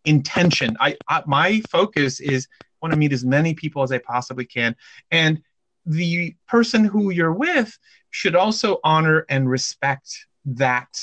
intention 0.05 0.77
i, 0.79 0.95
I 1.07 1.23
my 1.25 1.61
focus 1.61 2.19
is 2.19 2.47
want 2.81 2.91
to 2.93 2.97
meet 2.97 3.13
as 3.13 3.25
many 3.25 3.53
people 3.53 3.83
as 3.83 3.91
i 3.91 3.97
possibly 3.97 4.45
can 4.45 4.75
and 5.11 5.41
the 5.85 6.35
person 6.47 6.85
who 6.85 7.09
you're 7.09 7.33
with 7.33 7.77
should 8.09 8.35
also 8.35 8.79
honor 8.83 9.25
and 9.29 9.49
respect 9.49 10.27
that 10.45 10.95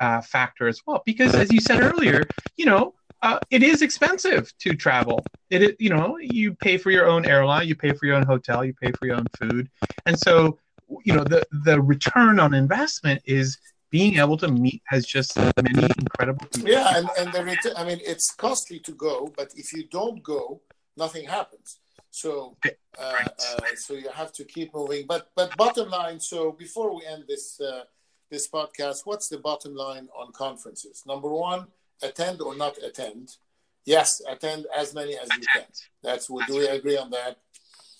uh, 0.00 0.20
factor 0.20 0.68
as 0.68 0.80
well. 0.86 1.02
Because 1.04 1.34
as 1.34 1.52
you 1.52 1.60
said 1.60 1.80
earlier, 1.80 2.30
you 2.56 2.64
know, 2.64 2.94
uh, 3.22 3.38
it 3.50 3.62
is 3.62 3.82
expensive 3.82 4.52
to 4.58 4.74
travel. 4.74 5.24
It, 5.50 5.76
you 5.78 5.90
know, 5.90 6.18
you 6.20 6.54
pay 6.54 6.76
for 6.76 6.90
your 6.90 7.06
own 7.06 7.26
airline, 7.26 7.66
you 7.66 7.74
pay 7.74 7.92
for 7.92 8.06
your 8.06 8.16
own 8.16 8.26
hotel, 8.26 8.64
you 8.64 8.74
pay 8.74 8.92
for 8.92 9.06
your 9.06 9.16
own 9.16 9.26
food, 9.38 9.68
and 10.06 10.18
so, 10.18 10.58
you 11.04 11.14
know, 11.14 11.24
the 11.24 11.46
the 11.64 11.80
return 11.80 12.38
on 12.38 12.54
investment 12.54 13.20
is 13.24 13.58
being 13.90 14.18
able 14.18 14.36
to 14.36 14.48
meet 14.48 14.82
has 14.86 15.06
just 15.06 15.36
many 15.36 15.88
incredible 15.98 16.46
people. 16.52 16.70
Yeah, 16.70 16.96
and 16.96 17.08
and 17.18 17.32
the 17.32 17.44
ret- 17.44 17.74
I 17.76 17.84
mean, 17.84 18.00
it's 18.04 18.34
costly 18.34 18.78
to 18.80 18.92
go, 18.92 19.32
but 19.36 19.52
if 19.56 19.72
you 19.72 19.84
don't 19.88 20.22
go, 20.22 20.60
nothing 20.96 21.26
happens. 21.26 21.80
So, 22.10 22.56
uh, 22.64 22.70
uh, 22.98 23.60
so 23.76 23.94
you 23.94 24.10
have 24.10 24.32
to 24.32 24.44
keep 24.44 24.74
moving. 24.74 25.06
But, 25.06 25.30
but 25.36 25.56
bottom 25.56 25.90
line. 25.90 26.18
So, 26.18 26.52
before 26.52 26.94
we 26.96 27.06
end 27.06 27.24
this 27.28 27.60
uh, 27.60 27.82
this 28.30 28.48
podcast, 28.48 29.02
what's 29.04 29.28
the 29.28 29.38
bottom 29.38 29.74
line 29.74 30.08
on 30.16 30.32
conferences? 30.32 31.04
Number 31.06 31.28
one, 31.28 31.66
attend 32.02 32.40
or 32.40 32.56
not 32.56 32.78
attend. 32.78 33.36
Yes, 33.84 34.20
attend 34.28 34.66
as 34.76 34.94
many 34.94 35.14
as 35.16 35.26
attend. 35.26 35.42
you 35.42 35.48
can. 35.54 35.64
That's 36.02 36.28
what. 36.28 36.46
Do 36.46 36.58
we 36.58 36.66
agree 36.66 36.96
on 36.96 37.10
that? 37.10 37.38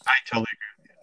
I 0.06 0.14
totally 0.26 0.46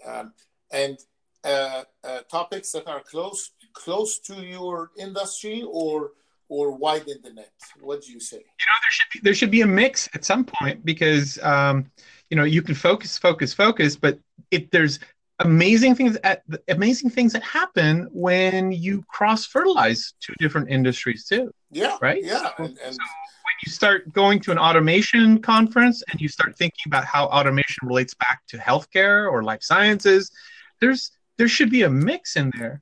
agree. 0.03 0.13
Um, 0.13 0.33
and 0.71 0.97
uh, 1.43 1.83
uh, 2.03 2.19
topics 2.29 2.71
that 2.71 2.87
are 2.87 3.01
close 3.01 3.51
close 3.73 4.19
to 4.19 4.35
your 4.41 4.91
industry 4.97 5.63
or 5.67 6.11
or 6.49 6.71
widen 6.71 7.17
the 7.23 7.33
net? 7.33 7.51
What 7.79 8.03
do 8.03 8.11
you 8.11 8.19
say? 8.19 8.37
You 8.37 8.41
know, 8.41 8.77
there 8.81 8.91
should 8.91 9.11
be 9.13 9.19
there 9.23 9.33
should 9.33 9.51
be 9.51 9.61
a 9.61 9.67
mix 9.67 10.09
at 10.13 10.25
some 10.25 10.43
point 10.43 10.85
because 10.85 11.39
um, 11.43 11.91
you 12.29 12.37
know 12.37 12.43
you 12.43 12.61
can 12.61 12.75
focus, 12.75 13.17
focus, 13.17 13.53
focus, 13.53 13.95
but 13.95 14.19
if 14.51 14.69
there's 14.71 14.99
amazing 15.39 15.95
things 15.95 16.17
at 16.23 16.43
amazing 16.69 17.09
things 17.09 17.33
that 17.33 17.43
happen 17.43 18.07
when 18.11 18.71
you 18.71 19.03
cross 19.07 19.45
fertilize 19.45 20.13
two 20.21 20.33
different 20.39 20.69
industries 20.69 21.25
too. 21.25 21.51
Yeah. 21.71 21.97
Right. 22.01 22.23
Yeah. 22.23 22.51
So, 22.57 22.63
and, 22.63 22.77
and 22.83 22.93
so 22.95 23.01
when 23.45 23.55
you 23.65 23.71
start 23.71 24.13
going 24.13 24.39
to 24.41 24.51
an 24.51 24.57
automation 24.57 25.41
conference 25.41 26.03
and 26.09 26.21
you 26.21 26.29
start 26.29 26.57
thinking 26.57 26.83
about 26.87 27.05
how 27.05 27.25
automation 27.25 27.87
relates 27.87 28.13
back 28.13 28.41
to 28.47 28.57
healthcare 28.57 29.29
or 29.29 29.43
life 29.43 29.61
sciences, 29.61 30.31
there's 30.79 31.11
there 31.37 31.49
should 31.49 31.69
be 31.69 31.83
a 31.83 31.89
mix 31.89 32.37
in 32.37 32.51
there. 32.57 32.81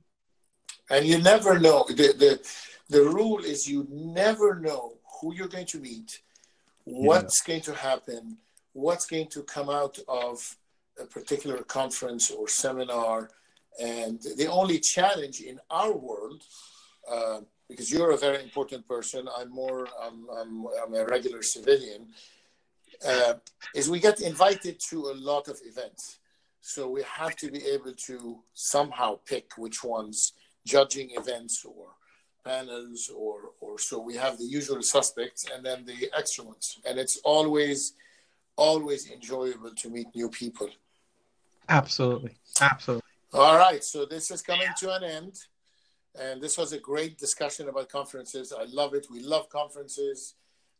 And 0.90 1.06
you 1.06 1.18
never 1.18 1.58
know 1.58 1.84
the 1.88 1.94
the 1.94 2.48
the 2.88 3.02
rule 3.02 3.38
is 3.38 3.68
you 3.68 3.86
never 3.90 4.60
know 4.60 4.94
who 5.20 5.34
you're 5.34 5.48
going 5.48 5.66
to 5.66 5.80
meet, 5.80 6.20
what's 6.84 7.42
yeah. 7.42 7.54
going 7.54 7.62
to 7.62 7.74
happen, 7.74 8.36
what's 8.74 9.06
going 9.06 9.28
to 9.28 9.42
come 9.42 9.70
out 9.70 9.98
of 10.06 10.56
a 11.00 11.04
particular 11.04 11.58
conference 11.62 12.30
or 12.30 12.48
seminar. 12.48 13.30
And 13.80 14.20
the 14.36 14.46
only 14.46 14.78
challenge 14.78 15.40
in 15.40 15.58
our 15.70 15.92
world, 15.92 16.42
uh, 17.10 17.40
because 17.68 17.90
you're 17.90 18.12
a 18.12 18.16
very 18.16 18.42
important 18.42 18.86
person, 18.86 19.28
I'm 19.36 19.50
more, 19.50 19.88
I'm, 20.00 20.26
I'm, 20.30 20.66
I'm 20.82 20.94
a 20.94 21.04
regular 21.06 21.42
civilian, 21.42 22.08
uh, 23.06 23.34
is 23.74 23.90
we 23.90 24.00
get 24.00 24.20
invited 24.20 24.78
to 24.90 25.08
a 25.08 25.14
lot 25.14 25.48
of 25.48 25.58
events. 25.64 26.18
So 26.60 26.88
we 26.88 27.02
have 27.02 27.36
to 27.36 27.50
be 27.50 27.64
able 27.66 27.92
to 28.06 28.38
somehow 28.54 29.18
pick 29.26 29.52
which 29.58 29.82
ones, 29.82 30.32
judging 30.64 31.10
events 31.14 31.64
or 31.64 31.88
panels 32.44 33.10
or 33.16 33.52
or 33.60 33.78
so 33.78 33.98
we 33.98 34.14
have 34.14 34.38
the 34.38 34.44
usual 34.44 34.82
suspects 34.82 35.46
and 35.52 35.64
then 35.64 35.84
the 35.86 36.10
extra 36.16 36.44
ones 36.44 36.78
and 36.86 36.98
it's 36.98 37.16
always 37.24 37.94
always 38.56 39.10
enjoyable 39.10 39.70
to 39.74 39.88
meet 39.88 40.06
new 40.14 40.28
people 40.28 40.68
absolutely. 41.68 42.36
Absolutely. 42.60 43.02
All 43.32 43.56
right 43.56 43.82
so 43.82 44.04
this 44.04 44.30
is 44.30 44.42
coming 44.42 44.68
to 44.78 44.94
an 44.94 45.04
end 45.04 45.38
and 46.20 46.40
this 46.40 46.56
was 46.56 46.72
a 46.72 46.78
great 46.78 47.18
discussion 47.18 47.68
about 47.68 47.88
conferences. 47.88 48.52
I 48.52 48.64
love 48.64 48.94
it. 48.94 49.06
We 49.10 49.20
love 49.20 49.48
conferences 49.48 50.34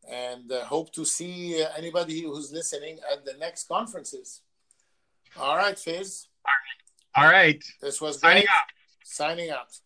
and 0.09 0.51
uh, 0.51 0.63
hope 0.65 0.91
to 0.93 1.03
see 1.03 1.61
uh, 1.61 1.67
anybody 1.77 2.21
who's 2.21 2.51
listening 2.51 2.99
at 3.11 3.25
the 3.25 3.33
next 3.39 3.67
conferences. 3.67 4.41
All 5.37 5.57
right 5.57 5.77
Fiz 5.77 6.27
All 6.45 7.23
right. 7.23 7.25
All 7.25 7.31
right. 7.31 7.63
this 7.81 7.99
was 7.99 8.19
signing 8.19 8.43
up. 8.43 8.67
signing 9.03 9.49
out 9.49 9.77